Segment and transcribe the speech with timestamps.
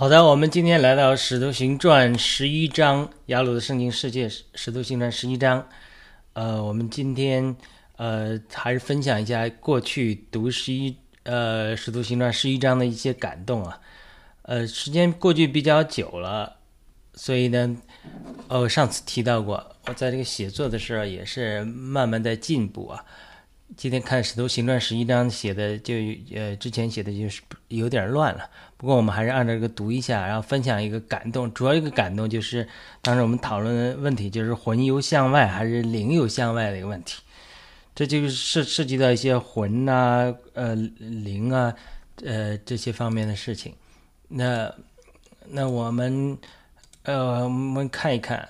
[0.00, 5.68] 好的，我们今天来到《使徒行传》十一章，雅鲁的圣经世界，《使徒行传》十一章。
[6.32, 7.54] 呃，我们今天
[7.96, 13.78] 呃还是分享一下过去读十一呃《使徒行传》十一章的一些感动啊。
[14.40, 16.56] 呃，时间过去比较久了，
[17.12, 17.76] 所以呢，
[18.48, 23.04] 呃，上次提到过，我在这个写作的时候也是慢慢在进步啊。
[23.76, 25.94] 今天看《使徒行传》十一章写的，就
[26.34, 28.50] 呃之前写的就是有点乱了。
[28.76, 31.52] 不过我们还是按照这个读一下，然后分享一个感动。
[31.54, 32.66] 主要一个感动就是
[33.00, 37.22] 当时我们讨论的问题，就是魂游向外还是灵游向外的一个问题。
[37.94, 41.72] 这就是涉涉及到一些魂啊、呃灵啊、
[42.24, 43.72] 呃这些方面的事情。
[44.28, 44.74] 那
[45.48, 46.36] 那我们
[47.04, 48.48] 呃我们看一看，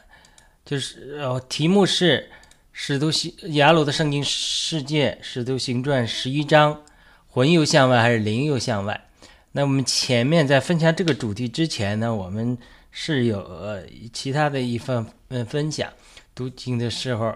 [0.65, 2.31] 就是呃题目是。
[2.73, 6.83] 使徒行雅鲁的圣经世界，使徒行传十一章，
[7.29, 9.09] 魂游向外还是灵游向外？
[9.53, 12.57] 那我们前面在分享这个主题之前呢，我们
[12.91, 15.93] 是有呃其他的一份嗯分享
[16.35, 17.35] 读经的时候，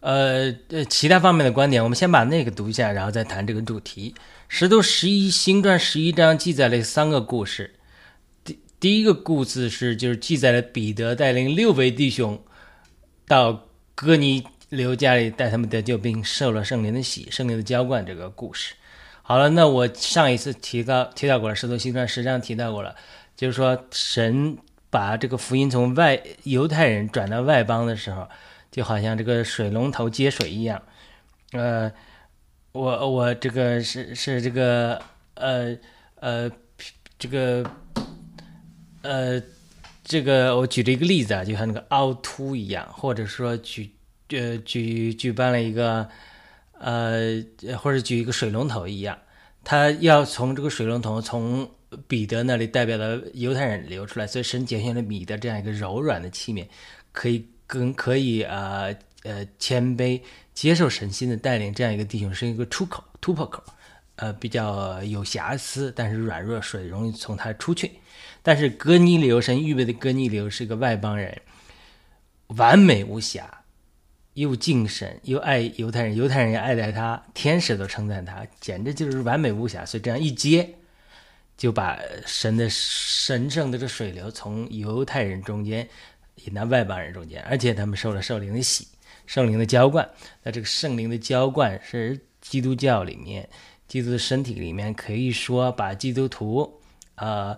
[0.00, 4.14] 呃呃其他方面的观点，我们先把那个读一下，然后再谈这个主题。
[4.46, 7.74] 使徒十一行传十一章记载了三个故事。
[8.84, 12.38] 第一个故事是，就是记载了彼得带领六位弟兄
[13.26, 18.74] 到哥尼流家里带他们得救，并受了圣灵的洗、圣灵的浇灌这个故事。
[19.22, 22.94] 好了，那我上一次提到提到过了，《使徒行传》实际上提到过了，
[23.34, 24.58] 就是说神
[24.90, 28.28] 把这个福音从外犹太人转到外邦的时候，
[28.70, 30.82] 就好像这个水龙头接水一样。
[31.52, 31.90] 呃，
[32.72, 35.00] 我我这个是是这个
[35.36, 35.74] 呃
[36.16, 36.50] 呃
[37.18, 37.64] 这个。
[39.04, 39.42] 呃，
[40.02, 43.90] 这个我举了一个例子啊，就像那个凹凸一样，或者说举
[44.30, 46.08] 呃举举办了一个
[46.78, 47.44] 呃，
[47.78, 49.18] 或者举一个水龙头一样，
[49.62, 51.70] 它要从这个水龙头从
[52.08, 56.66] 彼得那里代表的犹太人流出来，所以神拣选了彼得这样一个柔软的器皿，
[57.12, 58.88] 可以跟可以啊
[59.24, 60.22] 呃谦卑
[60.54, 63.62] 接受神心的带领，这样一个弟兄是一个出口突破口，
[64.16, 67.90] 呃比较有瑕疵，但是软弱水容易从它出去。
[68.46, 71.40] 但是哥尼流神预备的哥尼流是个外邦人，
[72.48, 73.64] 完美无瑕，
[74.34, 79.86] 又敬神又爱犹太人，犹太人也爱戴他，天使都称赞他，简直就是完美无瑕。
[79.86, 80.74] 所以这样一接，
[81.56, 85.88] 就把神的神圣的这水流从犹太人中间
[86.44, 88.86] 引到外邦人中间，而且他们受了圣灵的洗、
[89.24, 90.06] 圣灵的浇灌。
[90.42, 93.48] 那这个圣灵的浇灌是基督教里面
[93.88, 96.82] 基督的身体里面可以说把基督徒
[97.14, 97.56] 啊。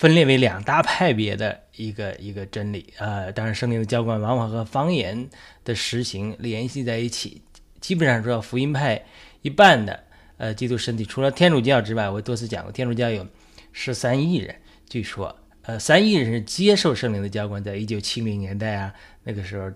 [0.00, 5.28] 分裂为两大派别的一个一个真理啊，当然圣灵的浇灌往往和方言
[5.62, 7.42] 的实行联系在一起。
[7.82, 9.04] 基本上说，福音派
[9.42, 10.02] 一半的
[10.38, 13.26] 呃基督身体，除了天主教之外，我多次讲过，天主教有
[13.72, 14.56] 十三亿人，
[14.88, 19.70] 据说呃三亿人是接受圣灵的浇灌，在一九七零年代啊那个时候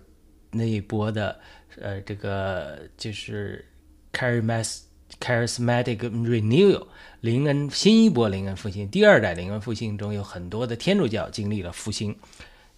[0.52, 1.38] 那一波的
[1.78, 3.62] 呃这个就是
[4.14, 4.86] c a r i m a s
[5.20, 6.86] charismatic renewal。
[7.20, 12.14] 灵恩新一波灵恩复兴，第二代灵恩复兴中有很多的天主教经历了复兴。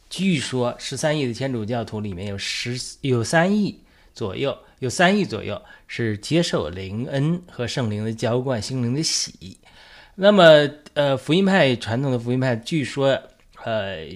[0.09, 3.81] 据说十三亿的天主教徒里面有十有三亿
[4.15, 9.59] 左右，有三亿左右是接受灵恩和圣灵的浇灌、心灵的洗。
[10.15, 13.21] 那么，呃，福音派传统的福音派，据说，
[13.65, 14.07] 呃，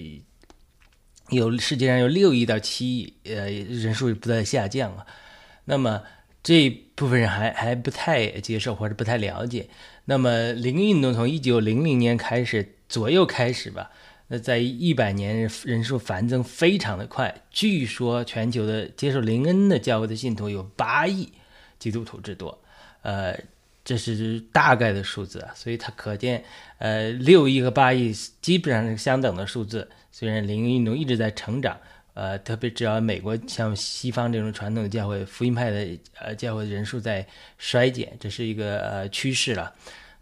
[1.29, 5.05] 有世界上有六亿到七亿，呃，人数不断下降啊。
[5.65, 6.01] 那么
[6.43, 9.67] 这部分人还还不太接受或者不太了解。
[10.05, 13.91] 那么灵运动从一九零零年开始左右开始吧，
[14.27, 21.31] 那在一百年人数繁增非常的快，据说全球的接受灵恩的教会的信徒有八亿
[21.77, 22.59] 基督徒之多，
[23.03, 23.37] 呃，
[23.85, 26.43] 这是大概的数字啊，所以它可见，
[26.79, 29.89] 呃，六亿和八亿基本上是相等的数字。
[30.11, 31.79] 虽然灵运动一直在成长，
[32.13, 37.25] 呃，特别只要美国像西方这种传统的教会福音派的呃教会人数在
[37.57, 39.73] 衰减，这是一个呃趋势了。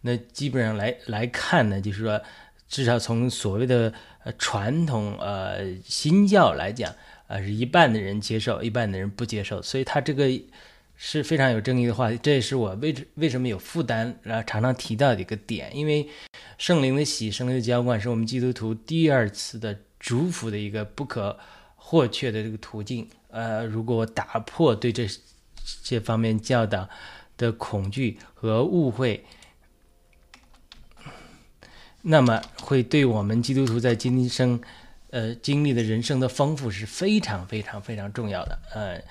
[0.01, 2.21] 那基本上来来看呢，就是说，
[2.67, 3.91] 至少从所谓的
[4.23, 6.93] 呃传统呃新教来讲，
[7.27, 10.29] 呃是一半的人接受，一半的人不接受，所以他这个
[10.95, 12.19] 是非常有争议的话题。
[12.21, 15.75] 这也是我为为什么有负担，然后常常提到的一个点。
[15.75, 16.07] 因为
[16.57, 21.37] 圣灵的洗、圣灵的浇灌是我们基督徒第二次的主福的一个不可
[21.89, 23.09] 或缺的这个途径。
[23.31, 25.07] 呃，如果打破对这
[25.83, 26.87] 这方面教导
[27.35, 29.25] 的恐惧和误会。
[32.03, 34.61] 那么会对我们基督徒在今生，
[35.09, 38.59] 呃，经历的人生的丰富是非常非常非常重要的。
[38.73, 39.01] 呃，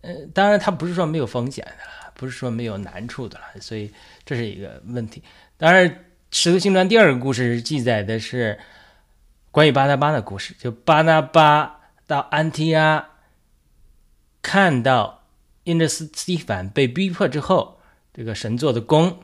[0.00, 3.60] 呃，当然，它不是说没有风险的，不是说没有难处的了。
[3.60, 3.92] 所以
[4.24, 5.22] 这是一个问题。
[5.58, 5.88] 当然，
[6.32, 8.58] 《使徒行传》第二个故事记载的是
[9.52, 13.10] 关于巴拿巴的故事，就巴拿巴到安提阿，
[14.42, 15.24] 看到
[15.64, 17.80] 因着斯蒂凡被逼迫之后，
[18.12, 19.20] 这个神做的功，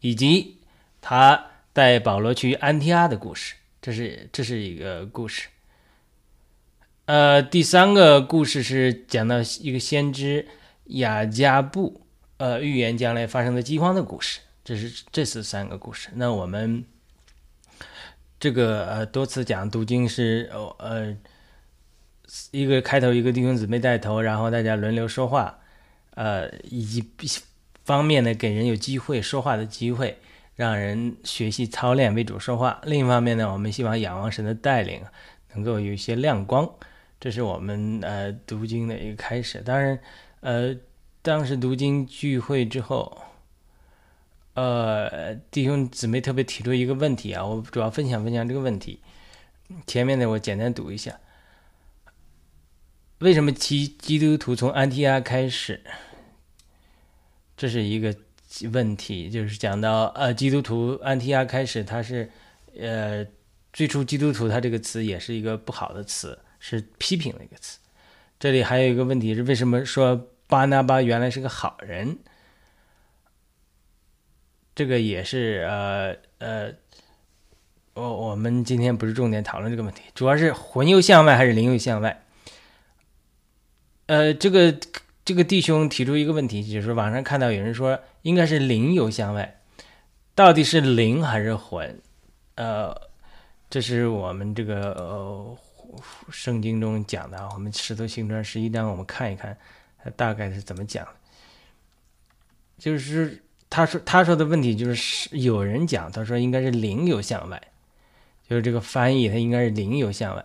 [0.00, 0.58] 以及
[1.00, 5.48] 他带保罗去安提阿的故事，这是这是一个故事。
[7.06, 10.48] 呃，第三个故事是讲到一个先知
[10.84, 12.06] 雅加布，
[12.36, 14.40] 呃，预言将来发生的饥荒的故事。
[14.64, 16.08] 这是这是三个故事。
[16.14, 16.84] 那我们
[18.38, 20.48] 这个呃多次讲读经是
[20.78, 21.16] 呃
[22.50, 25.58] 一个开头，一个弟兄姊妹带头，然后大家轮流说话，
[26.14, 27.04] 呃，以及
[27.84, 30.18] 方面呢给人有机会说话的机会，
[30.56, 32.80] 让人学习操练为主说话。
[32.84, 35.02] 另一方面呢，我们希望仰望神的带领，
[35.54, 36.68] 能够有一些亮光。
[37.20, 39.60] 这是我们呃读经的一个开始。
[39.60, 39.98] 当然，
[40.40, 40.74] 呃，
[41.22, 43.22] 当时读经聚会之后，
[44.54, 49.00] 呃，弟兄姊妹特别提出一个问题啊，我主要分享分享这个问题。
[49.86, 51.18] 前面呢，我简单读一下：
[53.22, 55.80] 为什么基基督徒从安提阿开始？
[57.56, 58.14] 这是一个
[58.72, 62.30] 问题，就是讲到呃，基督徒安提阿开始，它是
[62.76, 63.24] 呃，
[63.72, 66.38] 最初基督徒，它这个词也是一个不好的词。
[66.64, 67.80] 是批评的一个词。
[68.38, 72.18] 这里还有一个问题是，为什么说巴拿巴原来是个好人？
[74.74, 76.72] 这个也是呃呃，
[77.94, 82.24] 我我们今天不是重点讨论这个问题，主要是魂游向外还是灵游向外？
[84.12, 84.78] 呃，这个
[85.24, 89.60] 这个弟兄提出一个问题，就是网上看到有人说应该是灵游向外，
[90.34, 91.98] 到底是灵还是魂？
[92.56, 92.94] 呃，
[93.70, 95.56] 这是我们这个呃。
[96.30, 99.54] 圣经中讲的啊，我们《石头行传》十一章，我们看一看，
[100.02, 101.06] 它大概是怎么讲。
[102.78, 107.60] 就是他说他说的问题，就是有人讲，他说应该是灵游向外，
[108.48, 110.44] 就是这个翻译，它应该是灵游向外。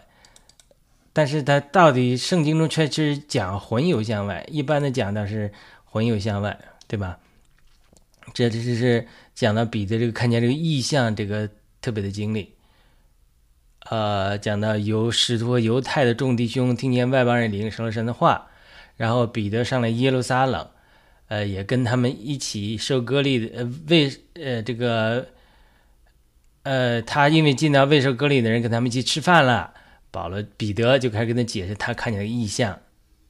[1.17, 5.51] 但是它到底圣经中却是讲魂游向外，一般的讲的是
[5.83, 6.55] 魂游向外，
[6.87, 7.17] 对吧？
[8.35, 11.49] 这这是讲到彼得这个看见这个异象，这个
[11.81, 12.53] 特别的经历。
[13.89, 18.49] 呃，讲到由使徒犹太的众弟兄听见外邦人领受了神的话，
[18.95, 20.67] 然后彼得上了耶路撒冷，
[21.29, 25.29] 呃，也跟他们一起受割礼的，呃，为呃这个，
[26.61, 29.73] 呃，他因为见到未受割礼的人跟他们一起吃饭了，
[30.11, 32.79] 保罗彼得就开始跟他解释他看见的异象，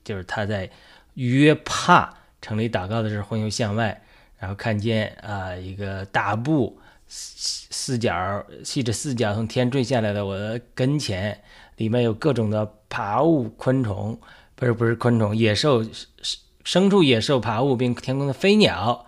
[0.03, 0.69] 就是他在
[1.15, 4.01] 约帕城里祷告的时候，魂游向外，
[4.37, 6.79] 然后看见啊一个大布。
[7.09, 11.41] 四四角系着四角从天坠下来的我的跟前，
[11.77, 14.19] 里面有各种的爬物昆虫，
[14.55, 15.81] 不是不是昆虫，野兽、
[16.65, 19.05] 牲畜、野兽、爬物，并天空的飞鸟。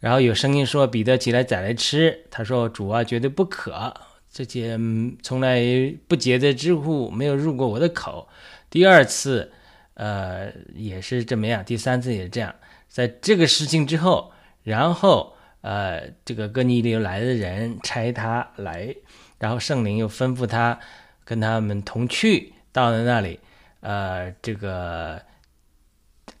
[0.00, 3.94] 然后有声音说：“彼得起来宰来吃。”他说：“主啊，绝对不可，
[4.30, 4.78] 这些
[5.22, 5.60] 从来
[6.08, 8.28] 不洁的之物没有入过我的口。”
[8.70, 9.52] 第二次，
[9.94, 11.64] 呃，也是这么样。
[11.64, 12.54] 第三次也是这样。
[12.88, 14.32] 在这个事情之后，
[14.62, 15.34] 然后。
[15.62, 18.96] 呃，这个哥尼流来的人差他来，
[19.38, 20.80] 然后圣灵又吩咐他
[21.22, 23.38] 跟他们同去，到了那里，
[23.80, 25.20] 呃，这个，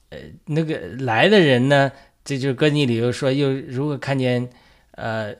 [0.08, 1.92] 呃，那个来的人呢，
[2.24, 4.48] 这就是哥尼流说，又如果看见，
[4.92, 5.36] 呃，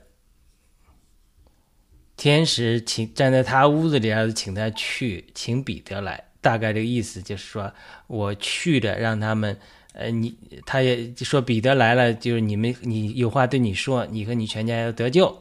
[2.21, 7.73] 天使请站在他屋子里，还是请他去，请彼得来，大概这个意思就是说，
[8.05, 9.57] 我去的，让他们。
[9.93, 15.35] 呃，你他也说彼得来了，就是你们，你有话对你说，你和你全家要得救。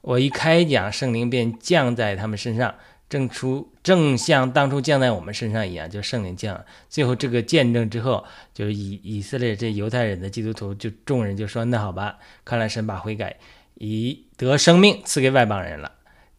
[0.00, 2.72] 我一开讲，圣灵便降在他们身上，
[3.08, 6.64] 正出正像当初降在我们身上一样，就圣灵降。
[6.88, 8.24] 最后这个见证之后，
[8.54, 13.36] 就是以以色列这犹太人的基督徒，就众人就说：“那好吧，看来神把悔改
[13.74, 15.90] 以得生命赐给外邦人了。”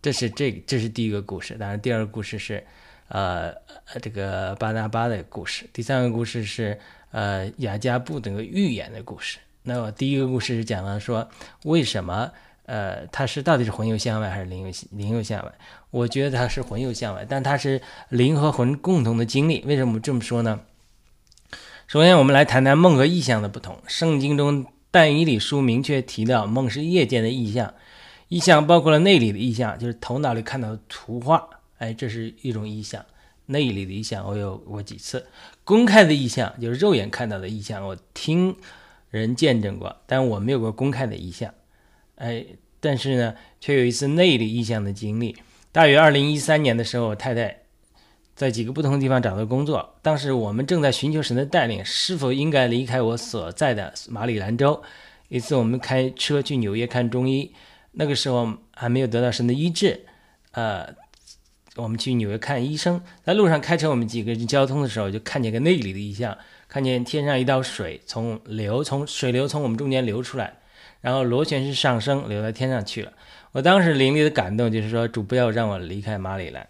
[0.04, 1.56] 这是这这是第一个故事。
[1.56, 2.64] 当然，第二个故事是，
[3.08, 3.52] 呃，
[4.00, 5.68] 这个巴拿巴的故事。
[5.74, 6.80] 第三个故事是。
[7.14, 9.38] 呃，雅加布那个预言的故事。
[9.62, 11.30] 那我第一个故事是讲了说，
[11.66, 12.32] 为什么
[12.66, 15.52] 呃，他是到底是魂游向外还是灵游灵游向外？
[15.92, 17.80] 我觉得他是魂游向外，但他是
[18.10, 19.64] 灵和魂共同的经历。
[19.68, 20.62] 为什么这么说呢？
[21.86, 23.78] 首先，我们来谈谈梦和意象的不同。
[23.88, 27.76] 圣经中但以理书明确提到，梦是夜间的意象，
[28.34, 31.48] 意象包括了内里的意象，就是头脑里看到的图画，
[31.78, 33.06] 哎，这是一种意象。
[33.46, 35.20] 内里的意象，我有过几次；
[35.64, 38.56] 公开的意象就是肉眼看到的意象，我听
[39.12, 41.54] 人见证过，但我没有过公开的意象。
[42.16, 42.44] 哎，
[42.80, 45.36] 但是呢，却有一次内里意象的经历。
[45.72, 47.56] 大约二零一三年的时候，我太太
[48.36, 54.82] 在几个不同的地方找到工作，当时我们正在寻求神的带领，是否应该离开我所在的马里兰州。
[55.28, 57.52] 一次，我们开车去纽约看中医，
[57.94, 60.02] 那个时候还没有得到神的医治，
[60.52, 60.94] 呃，
[61.76, 70.58] 我们去纽约看医生，在路上开车，我们几个人交通的时候就看见个内里的异象，看见天上一道水从流从水流从我们中间流出来，
[71.02, 73.14] 然后螺旋式上升，流到天上去了。
[73.52, 76.68] 我当时淋漓的感动就是说，主不要让我离开马里兰，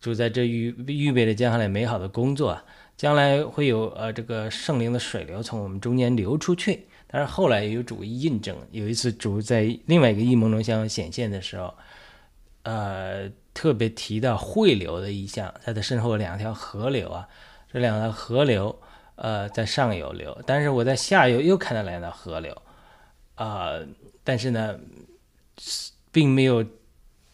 [0.00, 2.58] 主在这预预备着将来美好的工作，
[2.96, 6.86] 将来会有呃这个圣灵的水流从我们中间流出去。
[7.12, 11.74] 但是后来也有主印证，有一次主在另外一个异梦中向显现的时候，
[12.62, 17.28] 呃，特别提到汇流的意象，在他身后两条河流啊，
[17.70, 18.74] 这两条河流，
[19.16, 22.62] 呃，在上游流，但是我在下游又看到两条河流，
[23.34, 23.72] 啊，
[24.24, 24.80] 但是呢，
[26.10, 26.64] 并没有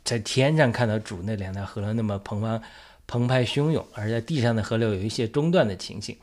[0.02, 2.60] 在天上看到主那两条河流那么澎湃
[3.06, 6.18] 澎湃汹涌，而在地上的河流有一些中断的情形。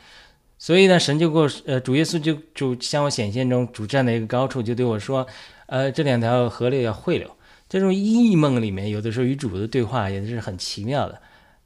[0.57, 5.27] 所以呢，神就给我，呃，主耶稣就主向我显现中，主站在一个高处，就对我说，
[5.65, 7.29] 呃，这两条河流要汇流。
[7.67, 11.21] 这种异梦里面，有的时候与主的对话也是很奇妙的。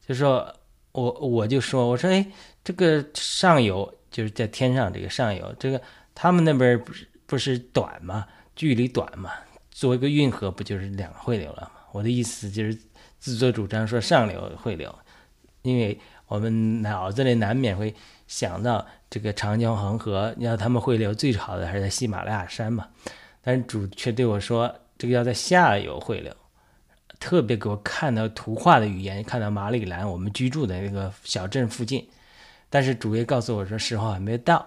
[0.05, 0.51] 就说，
[0.91, 2.25] 我我就说，我说，哎，
[2.63, 5.79] 这个上游就是在天上，这个上游，这个
[6.15, 9.29] 他们那边不是不是短嘛，距离短嘛，
[9.69, 11.71] 做一个运河不就是两个汇流了吗？
[11.91, 12.75] 我的意思就是
[13.19, 14.93] 自作主张说上流汇流，
[15.61, 17.93] 因为我们脑子里难免会。
[18.29, 22.87] 想到这个长江黄河，你要他们汇流最好的还是在喜马拉雅山嘛？
[23.41, 26.31] 但是主却对我说，这个要在下游汇流，
[27.19, 32.07] 特别给我看到图画的语言，看到马里兰我们居住的那个小镇附近。
[32.69, 34.59] 但是主也告诉我说，时候还没到。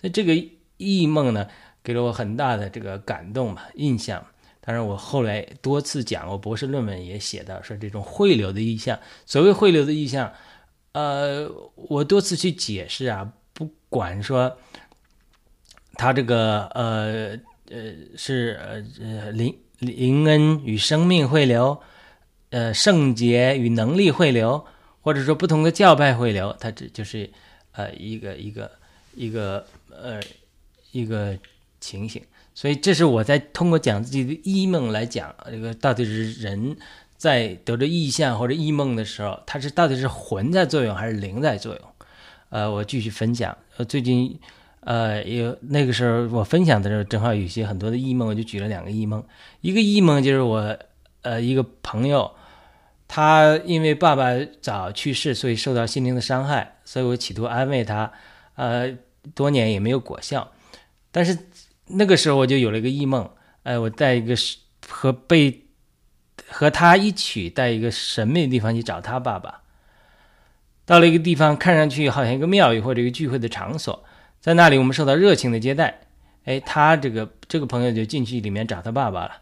[0.00, 0.34] 所以这个
[0.76, 1.46] 异梦呢，
[1.84, 4.26] 给了我很大的这个感动嘛，印象。
[4.60, 10.32] 当然，我后来多次讲，我博士论文也写到说，这种汇流的意象，所谓汇流的意象。
[10.94, 14.56] 呃，我多次去解释啊，不管说
[15.94, 17.36] 他这个呃
[17.68, 21.80] 呃是呃灵灵恩与生命汇流，
[22.50, 24.64] 呃圣洁与能力汇流，
[25.00, 27.28] 或者说不同的教派汇流，它这就是
[27.72, 28.70] 呃一个一个
[29.16, 30.20] 一个呃
[30.92, 31.36] 一个
[31.80, 32.22] 情形。
[32.54, 36.76] 所以这是我在通过讲自己的异梦来讲这个到底是人。
[37.24, 41.82] 在得着异象或者异梦的时候，它是到底是魂在作用还是灵在作用？
[42.50, 43.56] 呃，我继续分享。
[43.78, 44.38] 呃，最近，
[44.80, 49.24] 呃，有那个时候我分享的时候，正好有些很多的异梦，我就举了两个异梦。
[49.62, 50.76] 一个异梦就是我，
[51.22, 52.30] 呃，一个朋友，
[53.08, 54.26] 他因为爸爸
[54.60, 58.12] 早去世，所以受到心灵的伤害，所以我企图安慰他，
[58.56, 58.94] 呃，
[59.34, 60.52] 多年也没有果效。
[61.10, 61.38] 但是
[61.86, 63.30] 那个时候我就有了一个异梦，
[63.62, 64.34] 哎，我在一个
[64.86, 65.63] 和被。
[66.54, 69.62] 和他一起在一个神秘的地方去找他爸爸。
[70.86, 74.04] 到了一个地方，看上去好像一个庙宇或者一个聚会的场所，
[74.40, 76.02] 在那里我们受到热情的接待。
[76.44, 79.32] 哎，他这个这个朋友就进去里面找他爸爸了。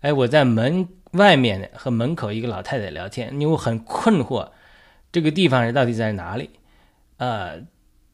[0.00, 4.50] 哎，我在门外面和门口一个老太太聊天，因为我很困惑，
[5.10, 6.50] 这个地方是到底在哪里？
[7.16, 7.62] 呃，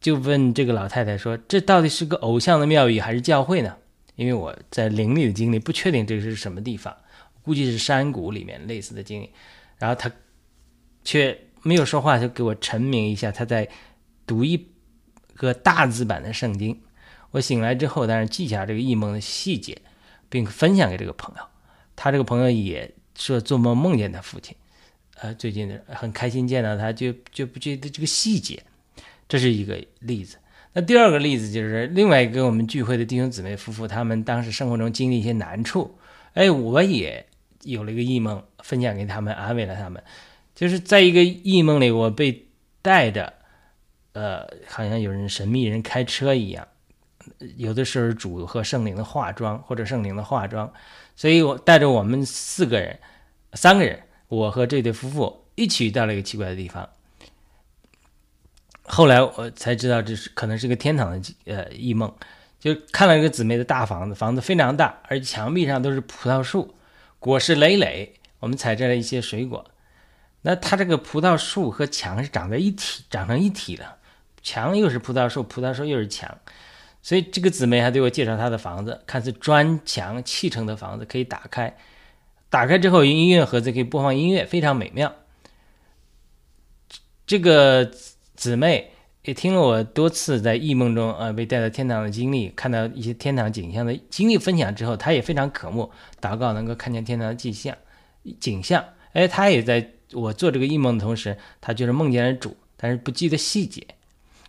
[0.00, 3.74] 就问这个老太太说：“这到底是个偶像的庙宇还是教会呢？”
[4.14, 6.94] 因为我在灵里的经历不确定这是什么地方。
[7.44, 9.30] 估计是山谷里面类似的经历，
[9.78, 10.10] 然后他
[11.04, 13.68] 却没有说话，就给我陈明一下他在
[14.26, 14.66] 读一
[15.34, 16.80] 个大字版的圣经。
[17.30, 19.76] 我醒来之后，当然记下这个异梦的细节，
[20.28, 21.42] 并分享给这个朋友。
[21.94, 24.56] 他这个朋友也说做梦梦见他父亲，
[25.16, 28.62] 呃，最近很开心见到他，就就不觉得这个细节。
[29.28, 30.38] 这是一个例子。
[30.72, 35.98] 那第二个例子就是另外一个我们聚会的弟兄姊妹夫妇，他们当时生活中经历一些难处，
[36.32, 37.26] 哎，我也。
[37.64, 40.02] 有了一个异梦，分享给他们，安慰了他们。
[40.54, 42.46] 就是在一个异梦里，我被
[42.80, 43.32] 带着，
[44.12, 46.68] 呃，好像有人神秘人开车一样。
[47.56, 50.72] 有的时候主和圣灵的化妆，或者圣灵的化妆，
[51.16, 52.98] 所以我带着我们四个人，
[53.54, 56.88] 三个人，我和这对夫妇一起到了一个奇怪的地方。
[58.82, 62.14] 后来我才知道，这是可能是个天堂的呃异梦，
[62.60, 66.74] 就看了一个姊妹的大房子，房子非常大，而且墙壁上都是葡萄树。
[67.24, 69.64] 果实累累，我们采摘了一些水果。
[70.42, 73.96] 那它这个葡萄树和墙是长在一体，长成一体的。
[74.42, 76.38] 墙又是葡萄树，葡萄树又是墙，
[77.00, 81.74] 所以这个姊妹还对我介绍她的房子，看似砖墙砌成的房子，可以打开。
[82.50, 85.14] 打开之后，音乐盒子可以播放音乐，非常美妙。
[87.26, 87.90] 这个
[88.36, 88.93] 姊妹。
[89.24, 95.90] 也听了我多次在异梦中呃被带到天堂的经历，看到一些天堂景象的经历分享之后，他也非常渴慕
[96.20, 97.74] 祷告，能够看见天堂的迹象、
[98.38, 98.84] 景象。
[99.14, 103.86] 哎，他也在我做这个异梦的同时，他就是梦见了主，但是不记得细节。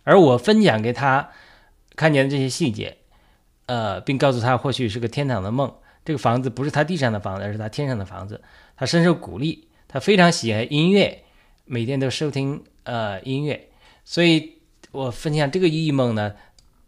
[0.04, 1.30] 而我分享给他
[1.94, 2.98] 看见的这些细节，
[3.64, 5.72] 呃，并告诉他或许是个天堂的梦，
[6.04, 8.42] 这个房子不是他地上的房子，而是他天上的房子。
[8.76, 11.22] 他深受鼓励，他非常喜爱音乐，
[11.64, 13.68] 每天都收听呃音乐。
[14.04, 14.55] 所以
[14.96, 16.34] 我分享这个异梦呢，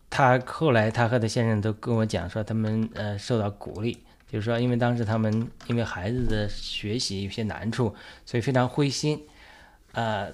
[0.09, 3.99] 他后来他和他先生都跟我讲说，他们呃受到鼓励，
[4.33, 9.21] 就是说因为当时他们因为孩子的学习有些难处，所以非常灰心，
[9.93, 10.33] 呃，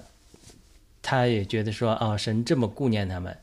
[1.01, 3.37] 他也觉得说哦，神这么顾念他们，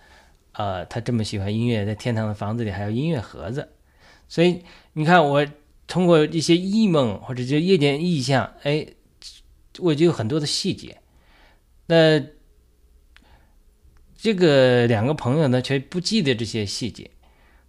[0.53, 3.69] 呃，他这么喜欢音乐，在天堂的房子里还有音乐盒子。
[4.29, 5.47] 所以你看，我
[5.87, 8.87] 通过一些异梦或者就夜间意象，哎，
[9.79, 10.97] 我就有很多的细节。
[11.87, 12.19] 那
[14.23, 17.11] 这个两个朋友呢，却不记得这些细节，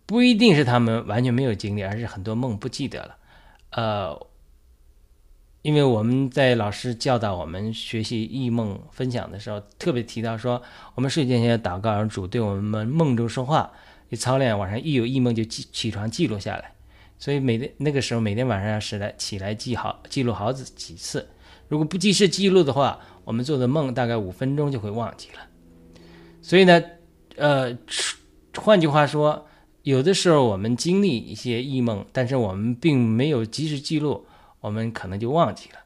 [0.06, 3.18] 不一定是他们完全没有经历，而是很多梦不记得了。
[3.72, 4.28] 呃，
[5.64, 10.62] 因为我们在老师教导我们学习异梦分享的时候，特别提到说，
[10.94, 13.72] 我们睡前要祷告，让主对我们梦中说话。
[14.16, 16.76] 操练晚上一有异梦就记起床记录下来，
[17.18, 21.30] 所以每天那个时候每天晚上要起来起来记好记录好几几次。
[21.68, 25.48] 如果不及时记录的话，我们做的梦大概五分钟就会忘记了。
[26.44, 26.84] 所以呢，
[27.38, 27.76] 呃，
[28.58, 29.48] 换句话说，
[29.82, 34.28] 有的时候我们经历一些异梦，但是我们并没有及时记录，
[34.62, 35.80] 我们可能就忘记了。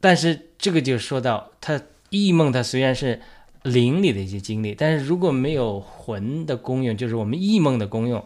[0.00, 3.20] 但是这个就说到，他异梦，它虽然是。
[3.62, 8.24] 灵里的一些经历，但是如果没有魂的功用，就是我们异梦的功用，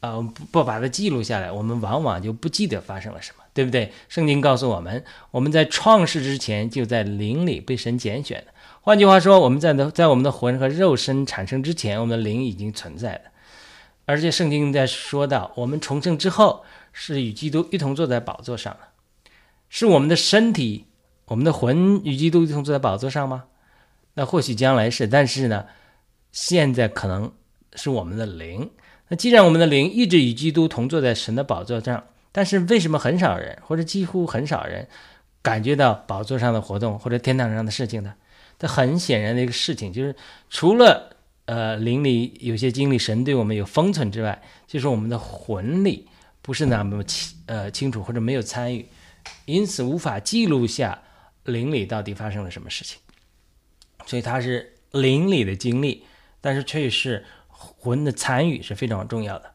[0.00, 3.92] 呃，不不把它记录下来，我们往往就不记得发生了什么，对不对？
[4.08, 8.54] 圣经告诉我们，我们在创世之前就在灵里被神拣选的。
[8.88, 13.20] 换句话说，我们在的在我们的魂和肉身产生之前，我们的灵已经存在了。
[14.06, 18.88] 而且圣经在说到，我们重生之后是与基督一同坐在宝座上了，
[19.68, 20.86] 是我们的身体，
[21.26, 23.44] 我们的魂与基督一同坐在宝座上吗？
[24.14, 25.66] 那或许将来是，但是呢，
[26.32, 27.30] 现在可能
[27.74, 28.70] 是我们的灵。
[29.08, 34.88] 那既然我们的灵一直与基督同坐在神的宝座上，但是为什么很少人或者几乎很少人
[35.42, 38.14] 感觉到宝座上的活动或者天堂上的事情呢？
[38.58, 40.14] 这很显然的一个事情就是，
[40.50, 46.08] 除了呃灵里有些经历神对我们有封存之外，就是我们的魂力
[46.42, 48.86] 不是那么清呃清楚或者没有参与，
[49.44, 51.02] 因此无法记录下
[51.44, 52.98] 灵里到底发生了什么事情。
[54.06, 56.04] 所以它是灵里的经历，
[56.40, 59.52] 但是却是魂的参与是非常重要的。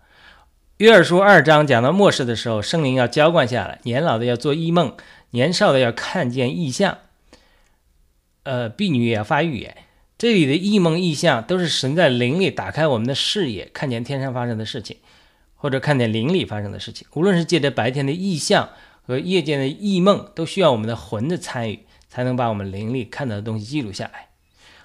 [0.77, 4.95] 约珥书二章讲到末世的时候，圣灵要浇灌下来，年老的要做异梦，
[5.31, 6.97] 年少的要看见异象，
[8.43, 9.75] 呃，婢女也要发预言。
[10.17, 14.97] 这里的异梦异象都是神在灵里打开我们的视野，看见天上发生的事情，
[15.55, 17.07] 或者看见灵里发生的事情。
[17.13, 18.69] 无论是借着白天的异象
[19.01, 24.29] 和夜间的异梦，都需要我们的魂的参与，才能把我们灵里看到的东西记录下来。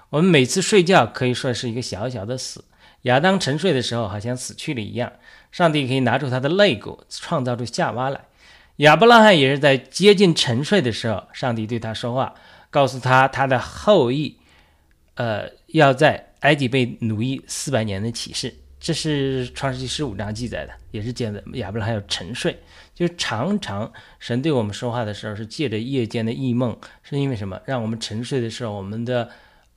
[0.09, 2.65] 我们每次睡觉可以说是一个小小的死。
[3.03, 5.13] 亚当沉睡的时候，好像死去了一样。
[5.51, 8.21] 上帝可以拿出他的肋骨，创造出夏娃来。
[8.77, 12.35] 亚伯拉罕也是在接近沉睡的时候，上帝对他说话，
[12.69, 14.37] 告诉他他的后裔，
[15.15, 18.53] 呃，要在埃及被奴役四百年的启示。
[18.79, 22.57] 这是创世纪十五章记载的，也是讲的亚伯拉罕要沉睡。
[22.93, 27.61] 就常常神对我们说话的时候，是借着夜间的异梦，是因为什么？
[27.65, 29.29] 让我们沉睡的时候，我们的。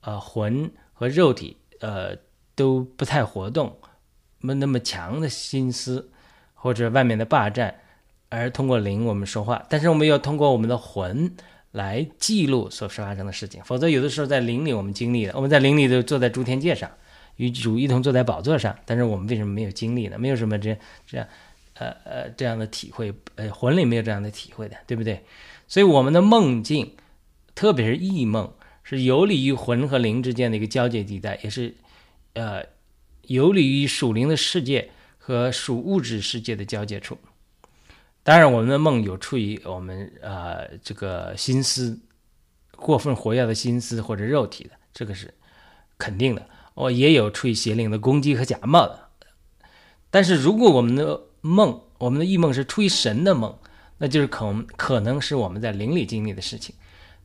[0.05, 2.13] 呃，魂和肉体，呃，
[2.55, 3.77] 都不太活动，
[4.39, 6.11] 没那么强的心思，
[6.55, 7.73] 或者外面的霸占，
[8.27, 11.33] 而通过灵我们说话，但是我们要通过我们的魂
[11.73, 16.89] 来记录所发生的事情，否则有的时候在灵里我们经历了，我们在灵里都坐在诸天界上，
[17.35, 20.17] 与主一同坐在宝座上，但是我们为什么没有经历呢？
[20.17, 21.27] 没有什么这这样，
[21.73, 25.21] 呃呃这样的体会，呃，魂里没有这样的体会的，对不对？
[25.67, 26.95] 所以我们的梦境，
[27.53, 28.53] 特别是异梦。
[28.85, 31.73] 是游离于魂和灵之间的一个交界地带，也是，
[32.33, 32.61] 呃，
[33.27, 37.17] 游离于属灵的世界和属物质世界的交界处。
[38.23, 41.99] 当然，我们的梦有出于我们呃这个心思
[42.77, 45.33] 过分活跃的心思或者肉体的，这个是
[45.97, 46.47] 肯定的。
[46.75, 49.09] 哦，也有出于邪灵的攻击和假冒的。
[50.09, 53.57] 但是如果我们的梦，我们的异梦是出于神的梦，
[53.97, 56.73] 那就是可可能是我们在灵里经历的事情。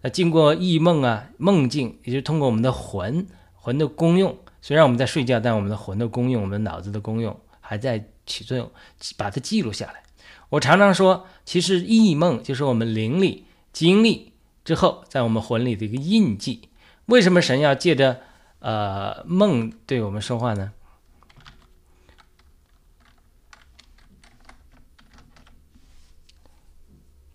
[0.01, 4.37] 那经过异梦啊，梦境，也就是通过我们的魂，魂的功用。
[4.61, 8.71] 虽然我们在睡觉，但我们的魂的功用，我们脑子的功用还在起作用，
[9.17, 10.03] 把它记录下来。
[10.51, 14.33] 我常常说，其实异梦就是我们灵里经历
[14.65, 16.69] 之后，在我们魂里的一个印记。
[17.07, 18.21] 为什么神要借着
[18.61, 20.73] 呃梦对我们说话呢？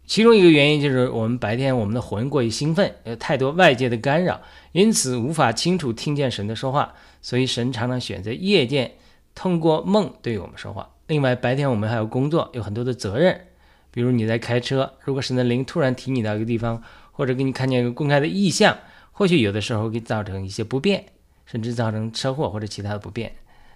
[0.05, 6.93] 其中一个原因就是我们白天我们的魂过于兴奋，有太多外界的干扰，因此无法清楚听见神的说话。
[7.21, 8.95] 所以神常常选择夜间
[9.33, 10.92] 通过梦对我们说话。
[11.07, 13.47] 另外，白天我们还有工作，有很多的责任，
[13.91, 18.77] 比如你在开车，如果神的灵突然提你到一个地方，或者给你看见一个公开的意象，
[19.11, 21.03] 或许有的时候会造成一些不便，
[21.45, 23.33] 甚至造成车祸或者其他的不便。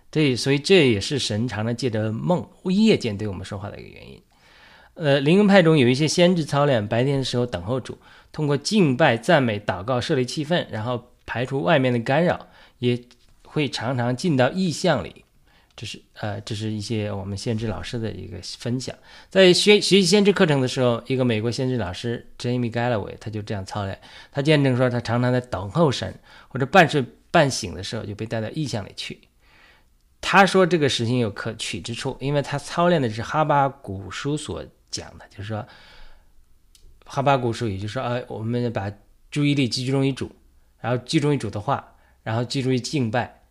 [0.10, 4.22] 对，所以这也是神常常借着梦夜间对我们说话的一个原因。
[4.94, 7.98] 呃，灵恩派中有一些先知操练，白天的时候等候主，
[8.32, 12.48] 通过敬拜、赞美、祷告设立气氛，然后排除外面的干扰，
[12.80, 13.00] 也
[13.44, 15.26] 会常常进到意象里。
[15.78, 18.94] 这是呃，这是一些我们先知老师的一个分享。
[19.30, 23.98] 在学学习先知课程的时候，一个美国先知老师 Jamie Galloway 他就这样操练，
[24.32, 26.14] 他见证说，他常常在等候神
[26.50, 29.22] 或者半睡半醒的时候就被带到意象里去。
[30.20, 34.66] 他说这个事情有可取之处，因为他操练的是哈巴古书所。
[34.90, 35.68] 讲的就是说，
[37.06, 38.90] 哈巴古书，也就是说，呃，我们把
[39.30, 40.32] 注意力集中于主，
[40.80, 43.42] 然后集中于主的话，然后集中于敬拜，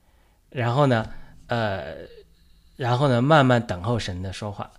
[0.48, 1.10] 然后呢，
[1.48, 1.96] 呃，
[2.76, 4.70] 然后呢，慢慢等候神的说话。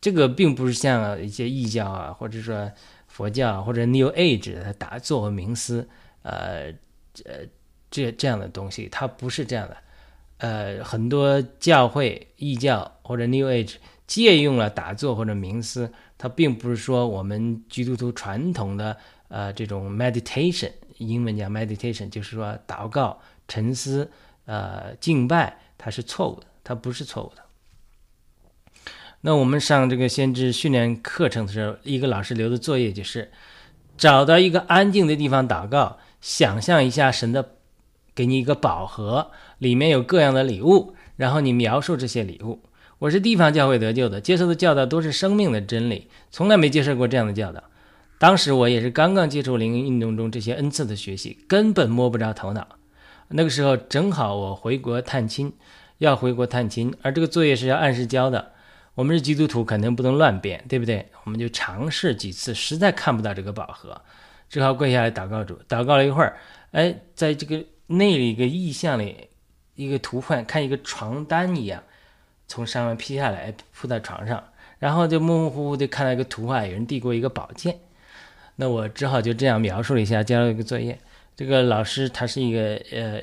[0.00, 2.70] 这个并不是像一些异教啊，或者说
[3.06, 5.88] 佛教或者 New Age 的打坐和冥思，
[6.22, 6.72] 呃，
[7.24, 7.46] 呃，
[7.90, 9.76] 这这样的东西，它不是这样的。
[10.38, 13.76] 呃，很多教会异教或者 New Age。
[14.06, 18.94] 借用了打坐或者冥思，它并不是说我们基督徒传统的
[19.28, 24.10] 呃这种 meditation，英文讲 meditation，就是说祷告、沉思、
[24.44, 27.42] 呃敬拜，它是错误的，它不是错误的。
[29.20, 33.30] 那我们上这个先知训练课程的时候，一个老师留的作业就是
[33.96, 37.56] 找到一个安静的地方祷告，想象一下神的
[38.14, 42.60] 给你一个宝盒，里面有各样的礼物，然后你描述这些礼物。
[42.98, 47.64] 我是地方教会得救的，接受的教导都是生命的真理，从来没接受过这样的教导。
[48.18, 52.66] 当时我也是刚刚接触灵运动中这些恩赐的学习，根本摸不着头脑。
[53.28, 55.52] 那个时候正好我回国探亲，
[56.04, 58.52] 要回国探亲，而这个作业是要按时交的。
[58.94, 61.08] 我们是基督徒，肯定不能乱编，对不对？
[61.24, 64.00] 我们就尝试几次，实在看不到这个宝盒，
[64.48, 65.58] 只好跪下来祷告主。
[65.68, 66.36] 祷告了一会儿，
[66.70, 69.28] 哎，在这个那里一个意象里，
[69.74, 71.82] 一个图画，看一个床单一样。
[72.46, 74.44] 从上面披下来铺在床上，
[74.78, 77.78] 然后就模模糊糊地看到一个图画，有人递过一个宝剑。
[78.56, 80.96] 那我只好就这样描述了一下，交了一个作业。
[81.34, 83.20] 这个老师她是一个呃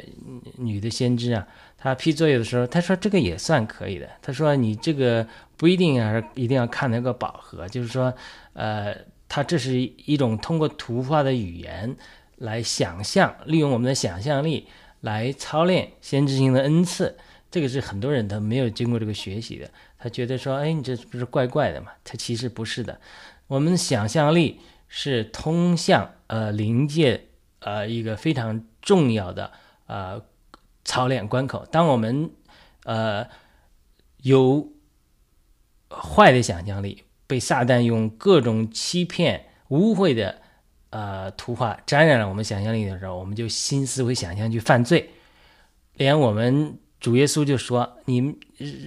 [0.58, 1.48] 女的先知啊，
[1.84, 4.08] 他批作业的时候，他说这个也算可以的。
[4.22, 8.13] 他说你这个不一定是，一定要看那个饱和，就是说，
[8.54, 8.96] 呃，
[9.28, 11.96] 他这是一种通过图画的语言
[12.38, 14.67] 来想象，利用我们的想象力
[15.00, 17.17] 来操练先知性的恩赐。
[17.50, 19.67] 这个是很多人都没有经过这个学习的，
[19.98, 21.91] 他觉得说，哎，你这不是怪怪的嘛？
[22.04, 23.02] 他其实不是的。
[23.48, 27.26] 我们想象力是通向呃临界
[27.60, 29.52] 呃一个非常重要的
[29.88, 30.22] 呃
[30.84, 31.65] 操练关口。
[31.72, 32.32] 当我们
[32.84, 33.28] 呃
[34.17, 34.72] 有
[35.89, 40.41] 坏的想象力，被撒旦用各种欺骗、污秽的
[40.89, 45.12] 呃图画沾染了我们想象力的时候，我们就心思会想象去犯罪，
[45.94, 46.78] 连我们。
[47.02, 48.38] 主耶稣就说：“你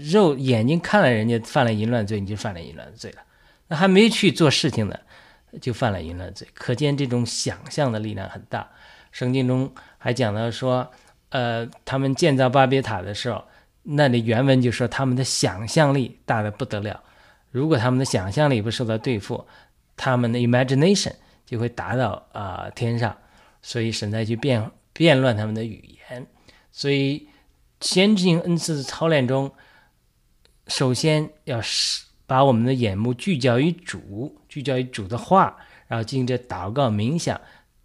[0.09, 3.23] 肉眼睛看了人家犯了淫乱罪，你就犯了淫乱罪了。
[3.67, 4.97] 那还没去做事情呢，
[5.61, 6.47] 就犯了淫乱罪。
[6.55, 8.71] 可见这种想象的力量很大。
[9.11, 10.93] 圣经中还讲到说，
[11.35, 13.43] 呃，他们建造巴别塔的时候，
[13.83, 17.03] 那里原文就说他们的想象力大的不得了。
[17.51, 19.45] 如果他们的想象力不受到对付，
[19.97, 21.13] 他们的 imagination
[21.45, 23.17] 就会达到啊天上。
[23.61, 26.27] 所以神在去变变乱他们的语言，
[26.71, 27.29] 所以。”
[27.81, 29.53] 先进行恩赐的操练中，
[30.69, 35.55] 首先要是把我们的眼目聚焦于主，聚焦于主的话，
[35.87, 37.39] 然后进行这祷告冥想，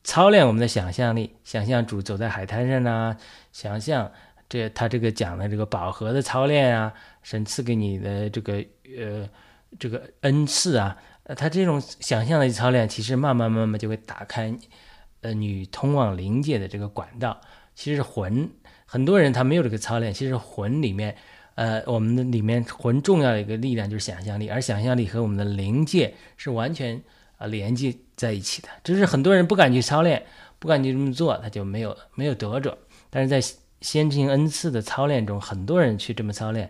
[0.03, 3.15] 操练我们的想象力，想象主走在海滩上呐，
[3.51, 4.12] 想象
[4.47, 8.63] 这他这个讲的这个饱和的操练啊，神赐给你的这个
[8.97, 9.29] 呃
[9.77, 10.97] 这个恩赐啊，
[11.35, 14.53] 他这种想象的操练，其实慢慢慢慢就会打开
[15.21, 17.39] 呃你通往灵界的这个管道，
[17.75, 18.49] 其实魂。
[18.91, 21.15] 很多人他没有这个操练，其实魂里面，
[21.53, 26.99] 呃，我们的里面魂重要的一个力量就是想象力，而想象力和我们的灵界是完全
[27.38, 28.67] 啊连接在一起的。
[28.84, 30.21] 只是很多人不敢去操练，
[30.60, 32.77] 不敢去这么做，他就没有没有得着。
[33.10, 33.39] 但是在
[33.79, 36.69] 先进恩赐的操练中，很多人去这么操练，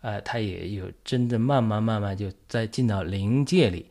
[0.00, 3.90] 呃，他也有真的慢慢慢慢就在进到灵界里，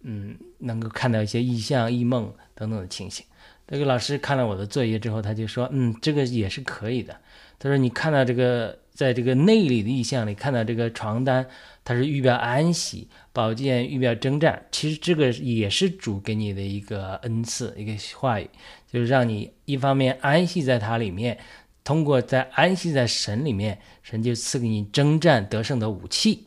[0.00, 3.26] 嗯，能够看到一些异象、异梦等等的情形。
[3.68, 7.14] 这个老师看了我的作业之后，他就说：“嗯，这个也是可以的。”
[7.58, 11.46] 他说：“你看到这个，在这个内里的意象里看到这个床单，
[11.84, 14.66] 它是预表安息，宝剑预表征战。
[14.72, 18.48] 其实这个也是主给你的一个恩赐，一个话语，
[18.90, 21.38] 就是让你一方面安息在它里面，
[21.84, 26.46] 通过在安息在神里面，神就赐给你征战得胜的武器。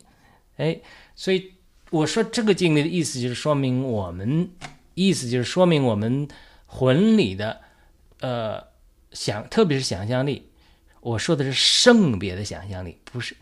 [0.56, 0.76] 哎，
[1.14, 1.52] 所以
[1.90, 4.50] 我说这个经历的意思就是说明我们，
[4.94, 6.26] 意思就是说明我们
[6.66, 7.60] 魂里的
[8.20, 8.64] 呃
[9.12, 10.49] 想，特别是想象力。
[11.00, 13.34] 我说的是圣别的想象力，不是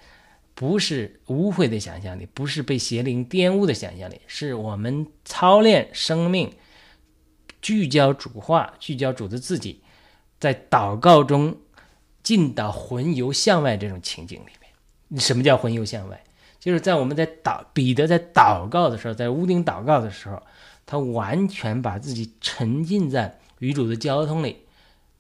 [0.55, 6.53] 不是污秽的想象力，不是被邪灵玷污的想象力，是我们操练生命，
[7.61, 9.83] 聚焦主化，聚焦主的自己，
[10.39, 11.57] 在祷告中
[12.23, 15.21] 进到魂游向外这种情景里面。
[15.21, 16.23] 什么叫魂游向外？
[16.61, 20.41] 就是在我们在祷彼得在祷告的时候，在屋顶祷告的时候，
[20.87, 24.67] 他完全把自己沉浸在与主的交通里。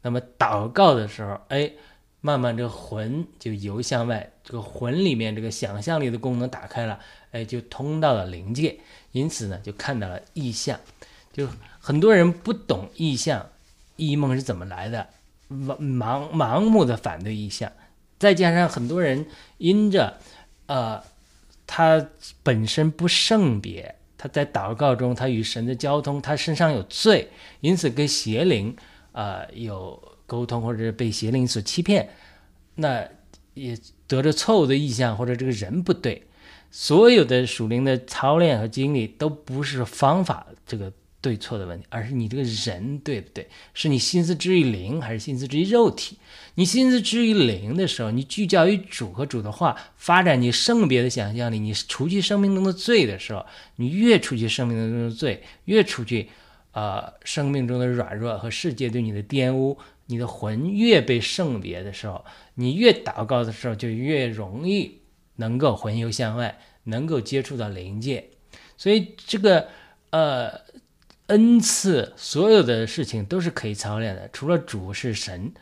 [0.02, 1.72] 那么祷告的时候，哎。
[2.20, 6.98] 慢慢，这个魂就游向外，这个魂里面这个想象力的功能打开了，
[7.30, 8.76] 哎，就通到了灵界，
[9.12, 10.78] 因此呢，就看到了异象。
[11.32, 13.48] 就很多人不懂异象，
[13.94, 15.06] 异梦是怎么来的，
[15.48, 17.70] 盲盲盲目的反对异象，
[18.18, 19.24] 再加上很多人
[19.58, 20.18] 因着，
[20.66, 21.00] 呃，
[21.68, 22.04] 他
[22.42, 28.76] 本身不圣别，他在祷告中他与神的交通，他身上有罪，因此跟邪灵，
[29.12, 30.17] 呃，有。
[30.28, 32.10] 沟通或者被邪灵所欺骗，
[32.74, 33.08] 那
[33.54, 36.22] 也得着错误的意向，或者这个人不对。
[36.70, 43.48] 所有的属灵的操练和经历都不是方法这个对错的问题，而是你这个人对不对？
[43.72, 46.18] 是你心思之于灵，还是心思之于肉体？
[46.56, 56.28] 你心思之于灵的时候，你聚焦于主和主的话，发展你圣别的想象力，你除去生命中的罪的时候，你越除去生命中的罪，越除去
[56.72, 59.78] 呃生命中的软弱和世界对你的玷污。
[60.08, 65.00] 你的魂越被圣别的时候，你越祷告的时候，就越容易
[65.36, 68.30] 能够魂游向外，能够接触到灵界。
[68.76, 69.68] 所以这个
[70.10, 70.60] 呃
[71.26, 74.30] 恩赐，所有的事情都是可以操练的。
[74.32, 75.52] 除了主是神，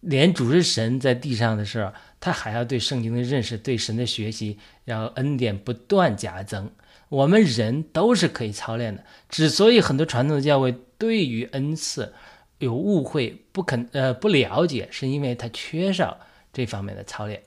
[0.00, 6.70] 连主是神在地上的时候，他还要对圣经的认识，对神的学习，要恩典不断加增。
[7.08, 9.04] 我们人都是可以操练的。
[9.28, 12.12] 之所以很多传统的教会对于恩赐，
[12.58, 16.18] 有误会，不肯呃不了解，是因为他缺少
[16.52, 17.42] 这方面的操练。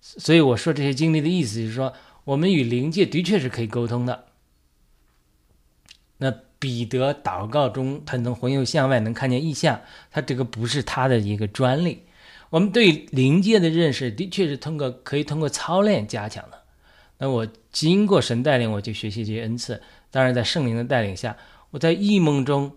[0.00, 1.92] 所以我说这些经历的意思就是说，
[2.24, 4.26] 我们与灵界的确是可以沟通的。
[6.18, 12.04] 那彼得祷告中，他能魂游向外，能看见异象，他这个不是他的一个专利。
[12.50, 16.62] 我们对灵界的认识，的确是通过可以通过操练加强的。
[17.18, 19.82] 那我经过神带领，我就学习这些恩赐。
[20.10, 21.36] 当然，在圣灵的带领下，
[21.70, 22.72] 我在异梦中。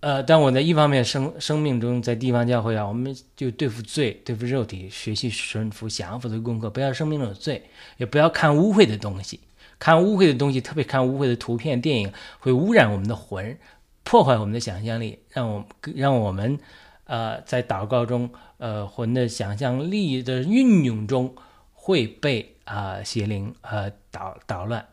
[0.00, 7.62] 呃，但我在一方面生生命中，在地方教会啊，我们就对付罪，对付肉体，学习顺服、降服的功课，不要生命中有罪，
[7.98, 9.40] 也不要看污秽的东西。
[9.78, 13.58] 看污秽的东西，特别看污秽的图片、电影，会污染我们的魂，
[14.02, 16.58] 破坏我们的想象力，让我让我们
[17.04, 21.34] 呃在祷告中，呃魂的想象力的运用中
[21.74, 24.86] 会被啊邪灵呃捣捣乱。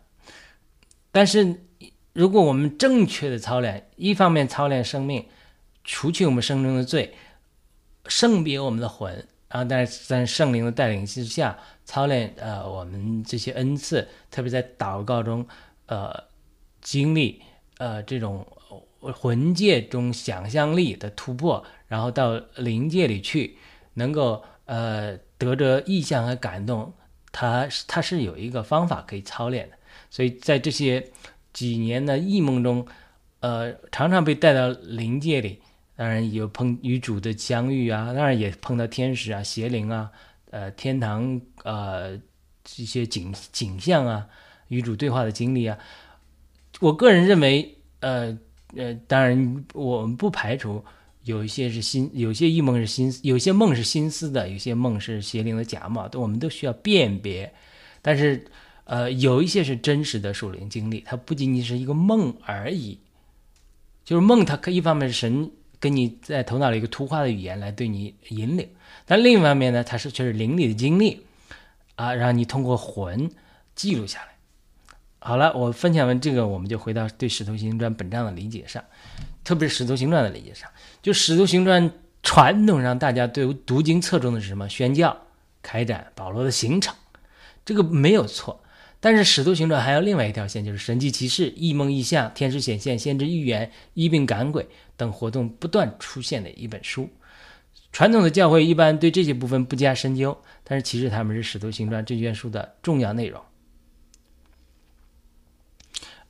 [1.13, 1.62] 但是。
[2.17, 5.27] 如果我们正确的操练，一方面操练生命，
[5.84, 7.13] 除去我们生中的罪，
[8.08, 15.45] 圣别我们的魂啊，但是在圣灵的带领之下操练，呃，我们这些恩赐，特别在祷告中，
[15.86, 16.23] 呃，
[16.82, 17.39] 经历
[17.77, 18.47] 呃这种
[18.99, 23.60] 魂界中想象力的突破，然后到灵界里去，
[23.93, 26.91] 能够呃得着意象和感动，
[27.32, 29.77] 它它是有一个方法可以操练的，
[30.10, 31.12] 所以在这些。
[31.58, 32.86] 几年的异梦中，
[33.39, 35.60] 呃，常常被带到灵界里，
[35.96, 40.12] 当然有碰与主的相遇啊，当然也碰到天使啊、邪灵啊，
[40.52, 42.15] 呃，天堂呃
[42.63, 44.28] 这些景景象啊，
[44.67, 45.76] 与主对话的经历啊。
[46.80, 48.38] 我个人认为，呃
[48.76, 50.86] 呃，当然我们不排除
[51.24, 57.52] 有一些是心，有些异梦是心，有些梦是心思的，有些梦是邪灵的假冒，都我们都需要辨别，
[58.04, 58.46] 但是。
[58.88, 62.97] 呃，有一些是真实的属灵经历，它不仅仅是一个梦而已。
[64.06, 68.69] 就是梦，它可一方面是神跟你在头脑里一个图画的语言来对你引领，
[69.06, 71.21] 但另一方面呢，它是却是灵里的经历
[71.95, 73.30] 啊，让你通过魂
[73.76, 74.28] 记录下来。
[75.19, 78.82] 好了，我分享完这个，我们就回到对《使徒行传》本章的理解上，
[79.43, 80.69] 特别是《使徒行传》的理解上。
[81.02, 81.89] 就《使徒行传》
[82.23, 84.69] 传统上大家对读经侧重的是什么？
[84.69, 85.17] 宣教、
[85.62, 86.95] 开展保罗的行程，
[87.65, 88.63] 这个没有错。
[89.08, 94.67] 但是使徒行传还有另外一条线，就是神迹奇事、异梦异象、天使显现、先知预言、医病赶鬼
[94.98, 97.10] 等活动不断出现的一本书。
[97.93, 103.41] 传统的教会一般对这些部分不加深究，但是其实他们是使徒行传这卷书的重要内容。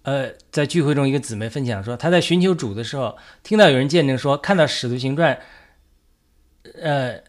[0.03, 5.39] 呃，在聚会中，一个姊妹分享说，她在寻求主的时候，听到有人见证说，看到使徒行传，
[6.79, 7.23] 呃。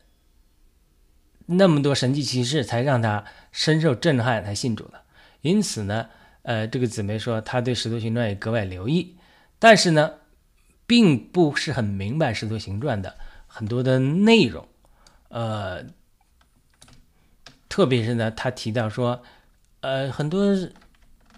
[1.50, 5.00] 那么多神迹奇事，才让他深受震撼，才信主的。
[5.40, 6.08] 因此呢，
[6.42, 9.16] 呃，这个姊妹说她对《使徒行传》也格外留意，
[9.58, 10.12] 但是呢，
[10.86, 13.14] 并不是很明白《使徒行传》的
[13.46, 14.66] 很多的内容，
[15.28, 15.84] 呃，
[17.68, 19.22] 特别是呢，他提到说，
[19.80, 20.56] 呃，很多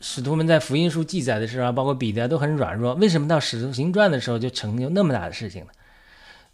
[0.00, 5.70] 使徒们在福音书记载的时候，包括彼得都很软弱，为什么到《使徒行传》的时候就成就那么大的事情呢？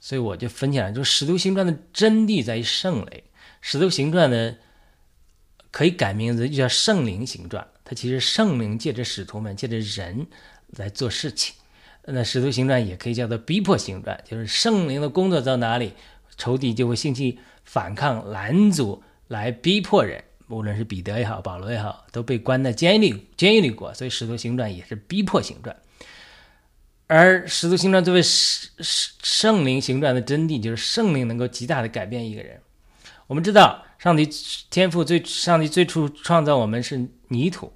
[0.00, 3.06] 所以我就分享，就《使徒行传》的真谛在于圣灵，
[3.61, 4.56] 《使徒行传》呢
[5.77, 7.62] 可以改名字，就叫《圣灵行传》。
[7.85, 10.27] 它其实圣灵借着使徒们，借着人
[10.79, 11.55] 来做事情。
[12.07, 15.93] 那《使徒行传》也可以叫做逼迫行传，就是圣灵的工作到哪里，
[16.39, 20.25] 仇敌就会兴起反抗、拦阻，来逼迫人。
[20.49, 23.93] 无论是彼得也好，保罗也好，都被关在监狱里，监狱里过。
[23.93, 25.77] 所以《使徒行传》也是逼迫行传。
[27.07, 28.71] 而《使徒行传》作为圣
[29.23, 32.62] 圣灵行传的真谛，就是圣灵能够极大的改变一个人。
[33.27, 34.25] 我们知道，上帝
[34.71, 37.73] 天赋最上帝最初创造我们是泥土，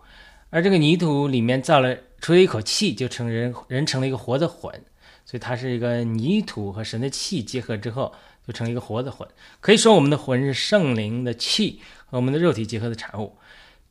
[0.50, 4.72] 而这个泥土里面造了出了一口气，就成人人成了一个活的魂。
[5.24, 8.14] 所以它是一个泥土和神的气结合之后，
[8.46, 9.28] 就成了一个活的魂。
[9.58, 13.36] 可以说，我们的魂是圣灵的气和我们的肉体结合的产物。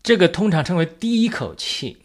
[0.01, 1.97] 这个通常称为第一口气，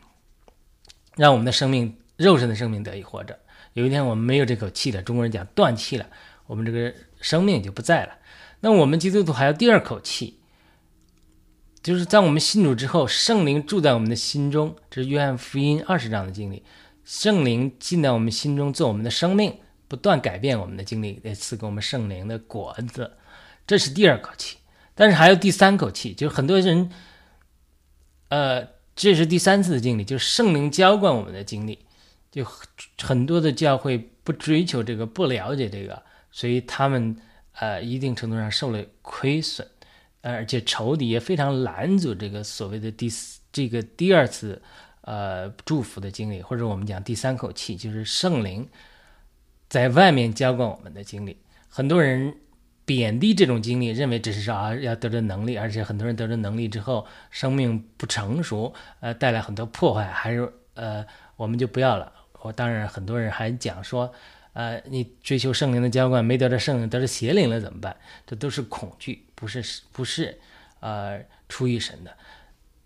[1.15, 1.97] 让我们的生命。
[2.17, 3.39] 肉身的生命得以活着。
[3.75, 6.05] 有一天我们没有这口气了，中国人讲断气了，
[6.49, 8.19] 我们这个生命就不在了。
[8.65, 10.41] 那我们基督徒还有第二口气，
[11.83, 14.75] 就是在我们信主之后，圣灵住在我们的心中。
[14.91, 16.63] 这是约翰福音二十章的经历，
[17.05, 23.19] 圣灵进到我们心中做我们的生命，不断改变我们的经历，来赐给我们圣灵的果子。
[23.67, 24.57] 这是第二口气，
[24.95, 26.91] 但是还有第三口气，就是很多人，
[28.31, 31.81] 呃，这是第三次的经历，就是圣灵浇灌我们的经历。
[32.31, 32.43] 就
[33.03, 37.15] 很多的教会不追求这个，不了解这个，所以他们
[37.59, 39.67] 呃一定程度上受了亏损，
[40.21, 44.61] 而且仇敌也非常拦阻这个所谓的第四这个第二次
[45.03, 48.69] 呃祝福的经历，或者我们讲第三口气，就是圣灵
[49.69, 51.39] 在外面浇灌我们的经历。
[51.69, 52.37] 很多人
[52.85, 61.05] 贬低这种经历，认为只是说啊要得着能力，而且很多人得着能力之后，生命不成熟，呃带来很多破坏，还是呃
[61.37, 62.13] 我们就不要了。
[62.43, 64.13] 我当然，很多人还讲说，
[64.55, 67.97] 呃，你追求圣灵的浇灌，没得着圣灵，得着邪灵了怎么办？
[68.27, 69.63] 这都是恐惧，不是
[69.93, 70.39] 不是，
[70.81, 72.17] 呃，出于神的。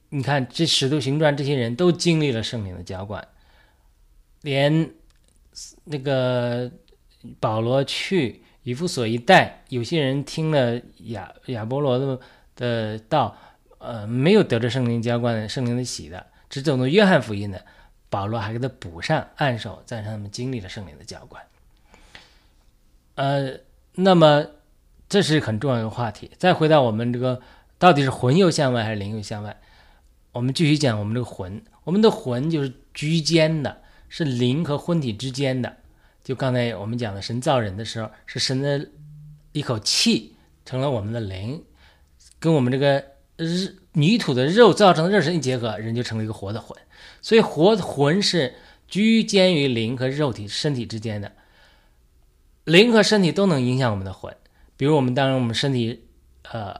[0.09, 3.29] 你看这使徒行传，这些人都经历了圣灵的浇灌，
[4.41, 4.91] 连
[5.85, 6.71] 那个
[7.39, 12.21] 保罗去以弗所一带，有些人听了亚亚波罗的
[12.57, 13.37] 的道，
[13.77, 17.63] 呃，没有得着圣灵浇灌、圣灵的喜的，只走的约翰福音的。
[18.11, 21.45] 保罗还给他补上，按手，再让他们经历了圣灵的浇灌。
[23.19, 23.59] 呃，
[23.97, 24.47] 那么
[25.09, 26.31] 这是很重要的话题。
[26.39, 27.41] 再回到我们这个，
[27.77, 29.61] 到底是魂又向外还是灵又向外？
[30.31, 31.61] 我们继续讲我们这个魂。
[31.83, 35.79] 我们的魂就是居间的，是灵和魂体之间的。
[36.23, 38.89] 就刚才我们讲的，神造人的时候，是神的
[39.51, 41.65] 一口气成了我们的灵，
[42.39, 43.03] 跟我们这个
[43.37, 46.79] 日泥土的肉造成的肉身一结合，人就成了一个活的魂。
[47.21, 48.55] 所以活魂是
[48.87, 51.33] 居间于灵和肉体身体之间的，
[52.69, 54.35] 灵和身体都能影响我们的魂。
[54.77, 56.05] 比如我们当然我们身体，
[56.53, 56.75] 呃，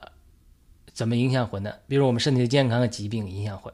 [0.93, 1.73] 怎么影响魂呢？
[1.87, 3.73] 比如我们身体的健康和疾病影响魂。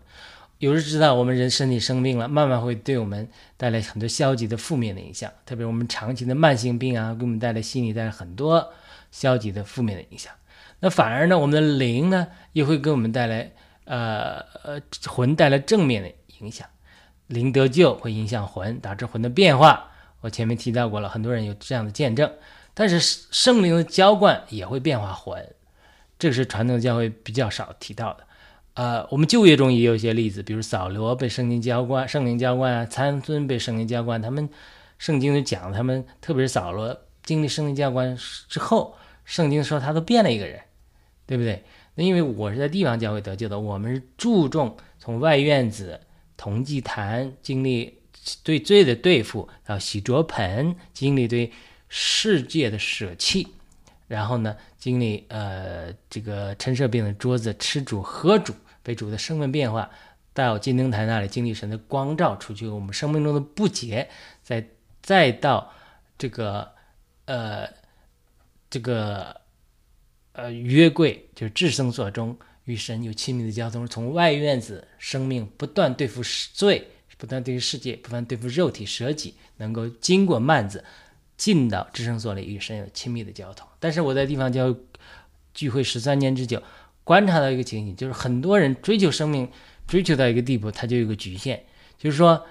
[0.60, 5.30] 有人知道我们人身体生病了，慢慢会对我们带来很多消极的负面的影响。
[5.46, 8.74] 特别我们长期的慢性病啊，给我们带来心理带来很多
[9.12, 10.34] 消极的负面的影响。
[10.80, 13.52] 那反而呢，我们的灵呢，也会给我们带来，
[13.84, 16.12] 呃呃，魂带来正面的。
[16.40, 16.68] 影响
[17.28, 19.90] 灵得救会影响魂，导致魂的变化。
[20.26, 22.32] 我前面提到过了，很多人有这样的见证。
[22.74, 25.54] 但是圣灵的浇灌也会变化魂，
[26.18, 28.24] 这个是传统教会比较少提到的。
[28.74, 34.50] 呃，我们旧约中也有一些例子，比如扫罗被圣灵浇灌，圣灵浇灌啊；参孙被圣灵浇灌，他们
[34.98, 38.18] 圣经就讲他们，特别是扫罗经历圣灵浇灌
[38.50, 38.96] 之后，
[39.26, 40.60] 圣经说他都变了一个人，
[41.28, 41.64] 对不对？
[41.94, 46.02] 那因为我是在地方教会得救的，我们是注重从外院子。
[46.38, 48.00] 同祭坛经历
[48.44, 51.52] 对罪的对付，然后洗濯盆经历对
[51.90, 53.48] 世界的舍弃，
[54.08, 59.90] 然后呢经历呃这个陈设病的桌子吃主喝主被主的生命变化，
[60.34, 64.10] 到金灯台那里经历神的光照除去我们生命中的不洁，
[64.44, 64.68] 再
[65.02, 65.72] 再到
[66.18, 66.72] 这个
[67.26, 67.68] 呃
[68.70, 69.42] 这个
[70.34, 72.38] 呃约柜就是至圣所中。
[72.66, 76.88] 与神有亲密的交通，从外院子生命不断对付罪，
[77.26, 80.84] 不断对付世界，不断对付肉体舍己，能够经过幔子
[81.36, 83.68] 进到至圣所里与神有亲密的交通。
[83.80, 84.76] 但是我在地方教
[85.56, 86.62] 聚会十三年之久，
[87.04, 89.50] 观察到一个情形，就是很多人追求生命，
[89.88, 91.64] 追求到一个地步，他就有个局限，
[91.98, 92.46] 就是说，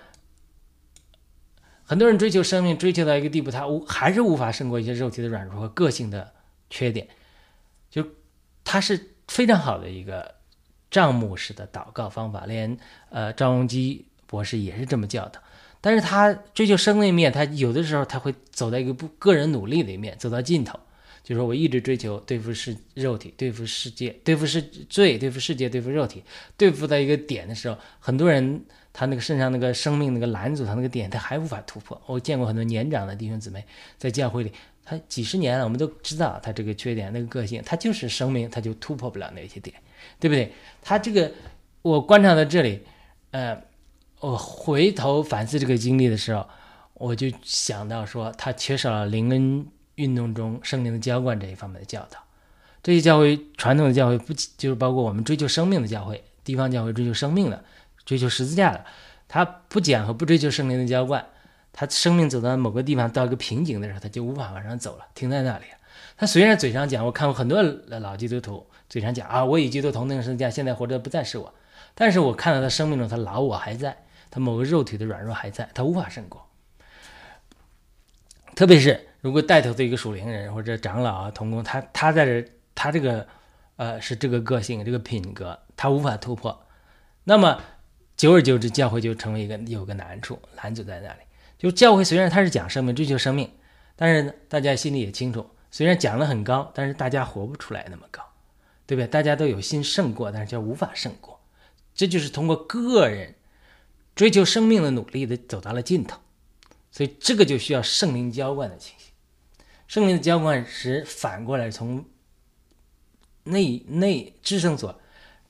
[1.85, 6.33] 很多人追求生命，追求到一个地步，他无还是无法胜过一些肉体的软弱和个性的
[6.69, 7.07] 缺点，
[7.89, 8.05] 就
[8.65, 10.35] 他是非常好的一个
[10.91, 12.77] 账目式的祷告方法，连
[13.11, 15.41] 呃赵荣基博士也是这么教的。
[15.81, 20.79] 但是他追求生的一面，他有的时候他会走到一个不个人努力的一面，走到尽头。
[21.23, 24.61] 就是说我一直追求对付世肉体，对付世界，对付世
[24.91, 26.23] 罪，对付世界，对付肉体，
[26.57, 28.63] 对付到一个点的时候，很多人
[28.93, 31.99] 他那个身上那个生命那个拦阻他那个点，他还无法突破。
[32.07, 33.65] 我见过很多年长的弟兄姊妹
[33.97, 34.53] 在教会里，
[34.85, 39.75] 他几十年了，我们都知道他这个缺点，那个个性，他就是生命，他就突破不了那些点，
[40.21, 40.53] 对不对？
[40.83, 41.33] 他这个
[41.81, 42.81] 我观察到这里，
[43.31, 43.59] 呃，
[44.25, 46.47] 我回头反思这个经历的时候，
[46.95, 49.67] 我就想到说，他缺少了灵恩。
[49.97, 52.19] 运动中圣灵的浇灌这一方面的教导，
[52.83, 57.63] 这些教会传统的教会不就是包括我们追求生命的教会，地方教会追求生命的，
[58.05, 58.85] 追求十字架的，
[59.29, 61.25] 他不讲和不追求圣灵的浇灌，
[61.73, 65.65] 他生命走到某个地方到一个瓶颈的时候，他就无法往上走了，停在那里。
[66.17, 71.55] 他虽然嘴上讲，我看过很多老基督徒嘴上讲啊，我以基督同定十字架，现在活着不再是我，
[71.95, 73.97] 但是我看到他生命中他老我还在，
[74.35, 76.45] 他某个肉体的软弱还在，他无法胜过，
[78.57, 79.07] 特别是。
[79.21, 83.25] 如果带头的一个属灵人或者长老啊、同工，他他在这，他这个，
[83.77, 86.67] 呃，是这个个性、这个品格，他无法突破，
[87.23, 87.63] 那么
[88.17, 91.21] 久而久之，教会就成为一个有个难处，拦阻在那里。
[91.57, 93.49] 就教会虽然他是讲生命、追求生命，
[93.95, 98.21] 但是大家心里也清楚，虽然讲的很高，但是大家活不出来那么高，
[98.85, 99.07] 对不对？
[99.07, 101.39] 大家都有心胜过，但是叫无法胜过，
[101.95, 103.37] 这就是通过个人
[104.15, 106.21] 追求生命的努力的走到了尽头，
[106.91, 109.13] 所以这个就需要圣灵浇灌的情形。
[109.87, 112.05] 圣灵的浇灌是反过来从
[113.45, 114.99] 内内至圣所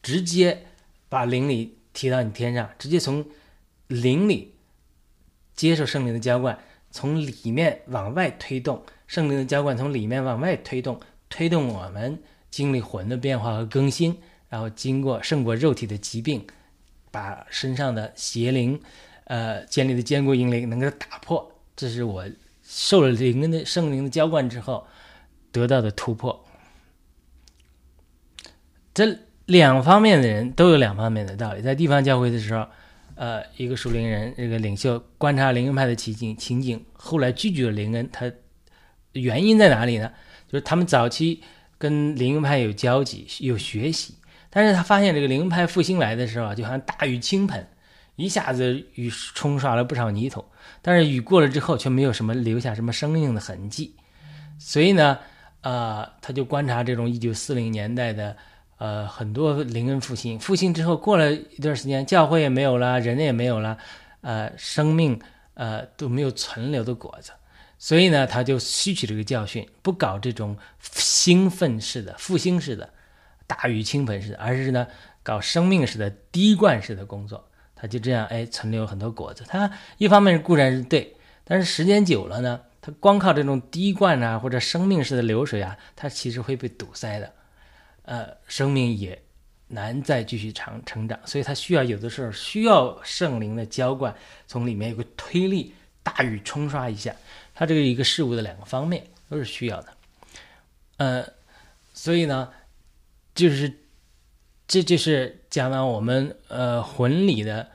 [0.02, 0.66] 直接
[1.08, 3.24] 把灵里提到你天上，直接从
[3.86, 4.54] 灵里
[5.54, 6.58] 接受圣灵的浇灌，
[6.90, 10.98] 从里面往外推动圣灵的浇灌，从里面往外推动，
[11.28, 16.44] 推动我们经历魂的变化和更新，然后经过胜过肉体的疾病，
[17.14, 18.78] 把身上的邪灵，
[19.24, 21.52] 呃，建立的坚固阴灵能够打破。
[21.74, 22.26] 这是我。
[22.66, 24.86] 受了灵的圣灵的浇灌之后，
[25.52, 26.46] 得到的突破，
[28.94, 31.60] 这两方面的人都有两方面的道理。
[31.60, 32.66] 在地方教会的时候，
[33.16, 38.32] 呃，一个属灵人，这个领袖观察灵恩派的情景情景，后来拒绝了灵恩，他
[39.12, 40.10] 原因在哪里呢？
[40.48, 41.42] 就是他们早期
[41.76, 44.14] 跟灵恩派有交集、有学习，
[44.54, 47.66] 但是他发现这个灵恩派复兴来的时候，就好像大雨倾盆，
[48.14, 50.44] 一下子雨冲刷了不少泥土。
[50.80, 53.96] 但是雨过了之后，却没有什么留下什么生命的痕迹，
[54.58, 55.18] 所以呢，
[55.62, 58.36] 呃，他就观察这种一九四零年代的，
[58.78, 63.76] 呃，很多灵恩复兴，复兴之后过了一段时间，教会也没有了，人也没有了，
[64.20, 65.18] 呃，生命
[65.54, 67.32] 呃都没有存留的果子，
[67.78, 72.88] 所以呢，他就吸取这个教训，不搞这种兴奋式的复兴式的
[73.46, 74.86] 大雨倾盆似的，而是呢，
[75.22, 77.48] 搞生命式的滴灌式的工作。
[77.76, 79.44] 他就这样哎，存留很多果子。
[79.46, 81.14] 他一方面固然是对，
[81.44, 87.32] 但是时间久了呢，他光靠这种滴灌啊，或者生命式的流水啊，它其实会被堵塞的，
[88.02, 89.20] 呃，生命也
[89.68, 91.18] 难再继续长成长。
[91.26, 94.14] 所以，他需要有的时候需要圣灵的浇灌，
[94.46, 97.14] 从里面有个推力，大雨冲刷一下。
[97.54, 99.88] 他这个一个事物的两个方面都是需要的，
[100.96, 101.24] 呃，
[101.92, 102.50] 所以呢，
[103.34, 103.72] 就是
[104.66, 107.68] 这就是讲到我们呃魂里的。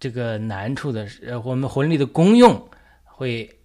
[0.00, 2.68] 这个难处的呃，我们魂力的功用
[3.02, 3.58] 会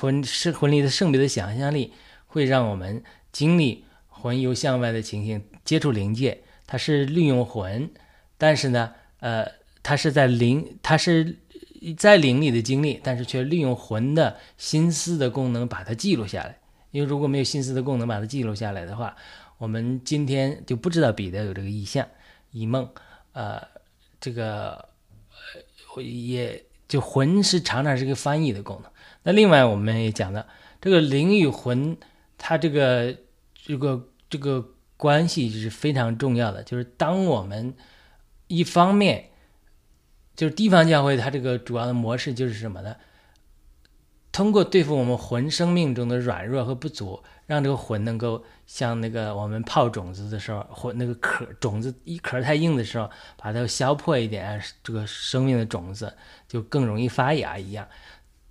[0.00, 1.92] 魂是魂力的圣别的想象力，
[2.24, 6.44] 会让我们经历魂游向外的情形，接触灵界。
[6.66, 7.90] 它是利用魂，
[8.38, 9.46] 但是呢，呃，
[9.82, 11.40] 它是在灵，它是
[11.98, 16.58] 在灵里的经历，但是却利用魂的心思的功能把它记录下来。
[16.90, 19.14] 因为如果没有心思的功能把它记录下来的话，
[19.58, 22.06] 我们今天就不知道彼得有这个意象、
[22.50, 22.88] 异梦，
[23.32, 23.62] 呃，
[24.20, 24.88] 这个
[25.30, 25.62] 呃。
[26.02, 28.92] 也就魂是常常是个翻译的功能。
[29.22, 30.46] 那另外我们也讲了，
[30.78, 31.96] 这个灵与魂，
[32.36, 33.16] 它这个
[33.54, 34.62] 这个这个
[34.98, 36.62] 关系是非常重要的。
[36.62, 37.74] 就是当我们
[38.46, 39.30] 一方面，
[40.36, 42.94] 就是地方教会它这个主要的模式就是什么呢？
[44.30, 56.12] 通过对付我们魂生命中的软弱和不足，让这个魂能够像那个我们泡种子的时候，或那个壳种子一壳太硬的时候，把它削破一点，这个生命的种子
[56.48, 57.86] 就更容易发芽一样。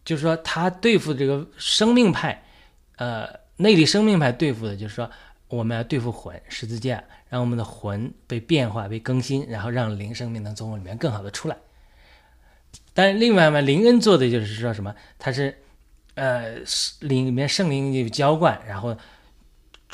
[0.03, 2.43] 就是说，他对付这个生命派，
[2.97, 5.09] 呃，内力生命派对付的，就是说，
[5.47, 11.57] 我们要对付魂，十字架让我们的魂被变化、被更新，然后让灵生命能从我里面更好的出来。
[12.93, 14.95] 但另外嘛，灵恩做的就是说什么？
[15.17, 15.57] 他是
[16.13, 16.55] 呃
[16.99, 18.95] 灵里面圣灵有浇灌，然后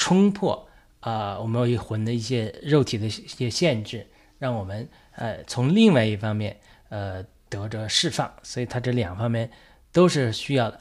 [0.02, 0.68] 冲破
[1.00, 4.08] 啊我们一魂的一些肉体的一些限制，
[4.40, 6.58] 让我们呃从另外一方面
[6.90, 8.34] 呃得着释放。
[8.42, 9.52] 所以它这两方面
[9.92, 10.80] 都是需要的。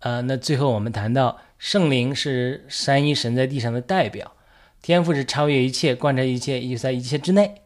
[0.00, 1.40] 呃，那最后我们谈到。
[1.56, 4.36] 圣灵是三一神在地上的代表，
[4.82, 7.62] 天赋是超越一切、贯彻一切、又在一切之内。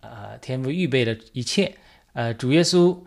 [0.00, 1.76] 呃，天赋预备了一切。
[2.12, 2.98] 呃，主耶稣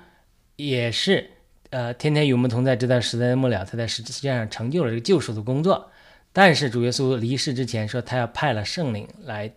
[0.56, 1.30] 也是
[1.70, 5.92] 呃天天与我们同在，直到时代末了，他在十字架上成就了这个救赎的工作。
[6.40, 9.52] 但是主耶稣离世之前说，他要派了圣灵来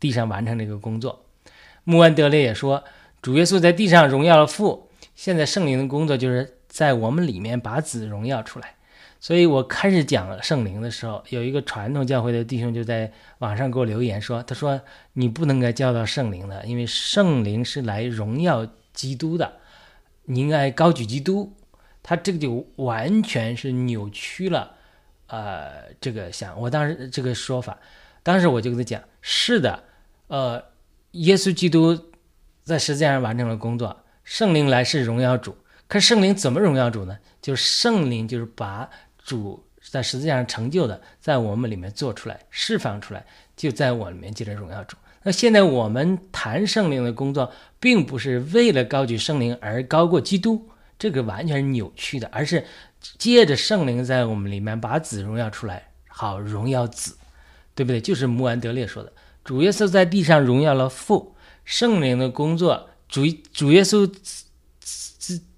[0.00, 1.26] 地上完成这个工作。
[1.84, 2.82] 穆安德烈也说，
[3.20, 8.76] 主耶稣在地上荣耀了父，现在圣灵的工作就是在我们里面把子荣耀出来。
[9.20, 14.80] 所以我开始讲圣灵的时候，有一个传统教会的弟兄就在网上给我留言说：“他说
[15.12, 19.56] 你不能该教导圣灵的，因为圣灵是来荣耀基督的，
[20.24, 21.52] 你应该高举基督。”
[22.02, 24.75] 他这个就完全是扭曲了，
[25.26, 27.78] 呃，这个想我当时这个说法，
[28.22, 29.84] 当时我就跟他讲：“是的，
[30.28, 30.62] 呃，
[31.12, 31.98] 耶稣基督
[32.62, 35.56] 在实际上完成了工作，圣灵来是荣耀主，
[35.88, 37.18] 可圣灵怎么荣耀主呢？
[37.40, 38.88] 就是圣灵就是把。”
[39.26, 39.60] 主
[39.90, 44.96] 在十字架上成就的，在我们里面做出来、释放出来，就在我里面接着荣耀主。
[45.24, 47.50] 那现在我们谈圣灵的工作，
[47.80, 52.64] 并不是为了高举圣灵而高过基督，这个完全是扭曲的，而是
[53.18, 57.16] 借着圣灵在我们里面把子荣耀出来，好荣耀子，
[57.74, 58.00] 对不对？
[58.00, 59.12] 就是穆安德烈说的，
[59.44, 61.34] 主耶稣在地上荣耀了父，
[61.64, 64.10] 圣灵的工作，主主耶稣。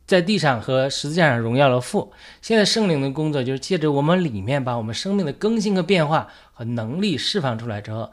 [0.07, 2.11] 在地上和十字架上荣耀了父。
[2.41, 8.11] 现在圣灵的工作就是借着我们里面，把我们生命的更新和变化和能力释放出来之后，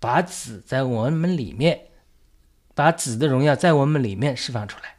[0.00, 1.82] 把子在我们里面，
[2.74, 4.96] 把子的荣耀在我们里面释放出来。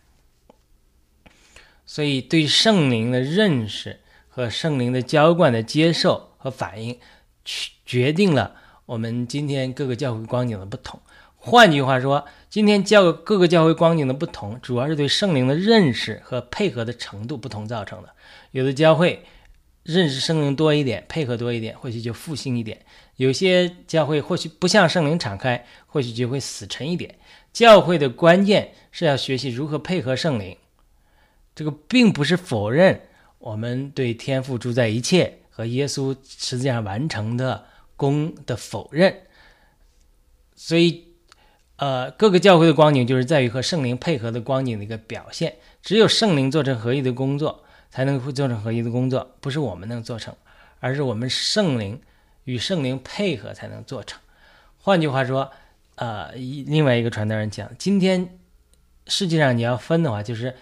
[1.86, 7.00] 所以，对圣灵的认识和圣灵的浇灌的接受和反应，
[7.86, 8.56] 决定了
[8.86, 11.00] 我们今天各个教会光景的不同。
[11.38, 18.10] 换句话说，今天教各个教会光景的不同，主要是对圣灵的认识和配合的程度不同造成的。
[18.50, 19.24] 有的教会
[19.84, 22.78] 认识圣灵多一点，配合多一点，或许就复兴一点；
[23.18, 27.14] 有些教会或许不向圣灵敞开，或许就会死沉一点。
[27.54, 30.58] 教会的关键是要学习如何配合圣灵。
[31.56, 33.02] 这个并不是否认
[33.40, 39.22] 我们对天父主宰一切和耶稣实际上完成的功的否认，
[40.56, 41.06] 所以。
[41.78, 45.58] 呃，各个教会的光景就是在于和圣灵配合的光景的一个表现。
[45.82, 50.34] 只有圣灵做成合一的工作，才能会做成合一的工作，不是我们能做成，
[50.80, 52.00] 而是我们圣灵
[52.46, 54.18] 与圣灵配合才能做成。
[54.78, 55.52] 换句话说，
[55.96, 58.40] 呃，另外一个传道人讲，今天
[59.08, 60.56] 世界上你要分的话，就是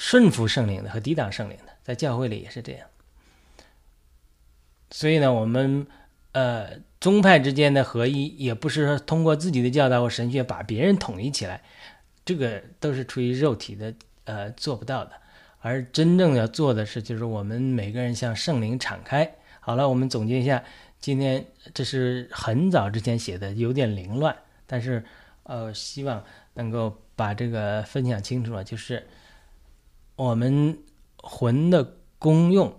[0.00, 2.88] 顺服圣灵的和抵挡圣灵的，在教会里也是这样。
[4.90, 5.86] 所以呢，我们
[6.32, 6.80] 呃。
[7.00, 11.62] 宗派之间的合一，也不是说通过自己的教导或神学把别人统一起来，
[12.26, 13.94] 这个都是出于肉体的，
[14.24, 15.12] 呃，做不到的。
[15.60, 19.32] 而真正要做的是，就是我们每个人向圣灵敞开。
[19.60, 20.62] 好了，我们总结一下，
[21.00, 21.42] 今天
[21.72, 24.36] 这是很早之前写的，有点凌乱，
[24.66, 25.02] 但是
[25.44, 26.22] 呃，希望
[26.52, 28.62] 能够把这个分享清楚了。
[28.62, 29.08] 就是
[30.20, 30.76] 我们
[31.16, 32.74] 魂的功用，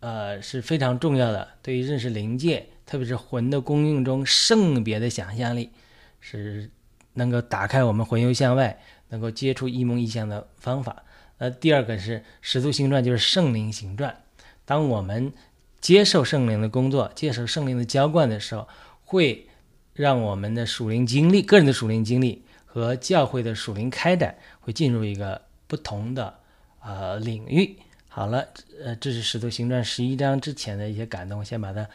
[0.00, 2.70] 呃，是非常重要的，对于认识灵界。
[2.84, 5.70] 特别是魂的功用中，圣别的想象力
[6.18, 6.68] 是
[7.12, 11.04] 能够打开我们魂游向外，能够接触异梦异象的方法。
[11.38, 14.24] 呃，第二个是使徒行传，就是圣灵行传。
[14.64, 15.32] 当我们
[15.80, 18.66] 接受圣灵的工作，接受圣灵的浇灌的时候，
[19.04, 19.46] 会
[19.92, 26.40] 让我们的属灵经历、个人的属灵经历和教会的属灵开展会进入一个不同的
[26.84, 27.76] 呃领域。
[28.08, 28.46] 好了，
[28.80, 31.88] 呃，这是使徒行传十一章之前的一些感动，先把它。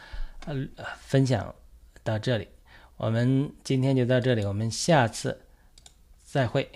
[0.46, 0.54] 呃，
[1.02, 1.54] 分享
[2.02, 2.48] 到这里，
[2.96, 5.42] 我们今天就到这里，我们下次
[6.24, 6.66] 再会。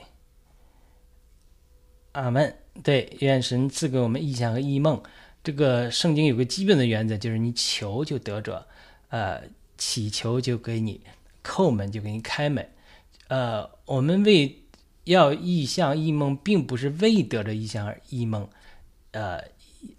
[2.13, 2.59] 阿门。
[2.83, 5.03] 对，愿神赐给我们意象和异梦。
[5.43, 8.67] 这个圣经有个基本的原则，就是你求就得着，
[9.09, 9.43] 呃，
[9.79, 11.01] 祈求就给你
[11.43, 12.69] 叩门就给你开门。
[13.29, 14.64] 呃，我们为
[15.05, 18.49] 要意象异梦，并不是为得着意象而异梦，
[19.13, 19.41] 呃，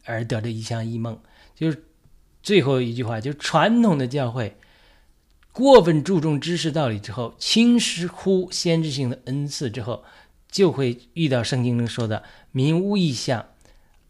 [0.03, 1.19] 而得着意象异梦，
[1.55, 1.83] 就是。
[2.43, 4.55] 最后一句话就是传统的教会
[5.51, 10.03] 过分注重知识道理之后，轻视乎先知性的恩赐之后，
[10.51, 12.21] 就会遇到圣经中说的
[12.53, 13.47] “民无异象，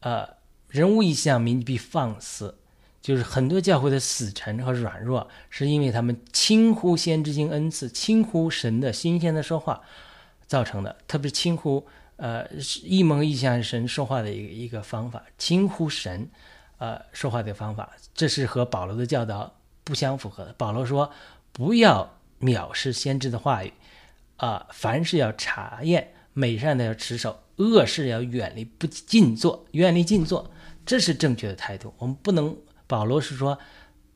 [0.01, 0.27] 呃，
[0.67, 2.57] 人无异象，民必放肆”，
[3.01, 9.81] 就是很多教会的死沉和软弱，是因为他们轻忽先知性恩赐，轻忽神的新鲜的说话
[10.47, 10.95] 造成的。
[11.07, 11.85] 特别是轻忽
[12.17, 12.47] 呃
[12.83, 16.29] 异梦异象神说话的一个一个方法，轻忽神
[16.77, 20.53] 呃说话的方法，这是和保罗的教导不相符合的。
[20.53, 21.11] 保罗说
[21.51, 23.73] 不要藐视先知的话语
[24.37, 30.51] 啊，凡事要查验，美善的要持守，恶事要远离不尽做，远离尽做，
[30.85, 31.93] 这是正确的态度。
[31.97, 32.57] 我们不能。
[32.87, 33.57] 保罗是说，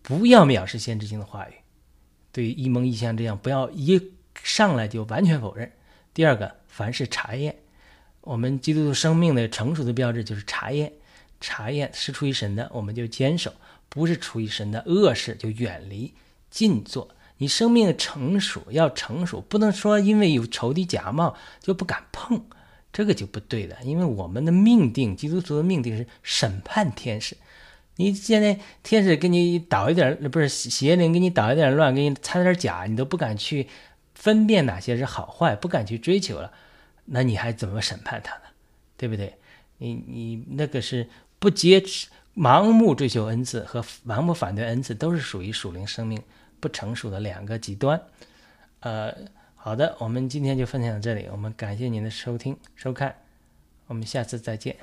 [0.03, 1.53] 不要藐视先知性的话语，
[2.31, 3.99] 对于一蒙一象这样，不要一
[4.43, 5.71] 上来就完全否认。
[6.13, 7.55] 第二个，凡是查验，
[8.21, 10.91] 我们基督徒生命的成熟的标志就是查验，
[11.39, 13.51] 查验是出于神的，我们就坚守；
[13.87, 16.13] 不是出于神的恶事，就远离
[16.49, 17.09] 禁做。
[17.37, 22.43] 你生命成熟要成熟，不能说因为有仇敌假冒就不敢碰，
[22.91, 23.77] 这个就不对了。
[23.83, 27.37] 因为我们的命定，基督徒的命定是审判天使。
[27.95, 33.67] 你现在天使给你捣一点，不是邪灵给你捣一点乱，给你掺点假，你都不敢去
[34.19, 36.51] 分辨哪些是好坏，不敢去追求了，
[37.05, 38.41] 那你还怎么审判他呢？
[38.97, 39.37] 对不对？
[39.77, 41.07] 你你那个是
[41.39, 41.81] 不接
[42.35, 46.21] 盲目追求恩赐和盲目反对恩赐，都是属于属灵生命
[46.59, 48.01] 不成熟的两个极端。
[48.81, 49.15] 呃，
[49.55, 53.15] 好的，我们今天就分享到这里，我们感谢您的收听收看，
[53.87, 54.75] 我们下次再见。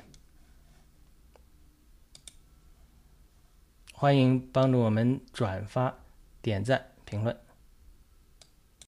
[3.93, 5.95] 欢迎帮助我们转发、
[6.41, 7.46] 点赞、评论。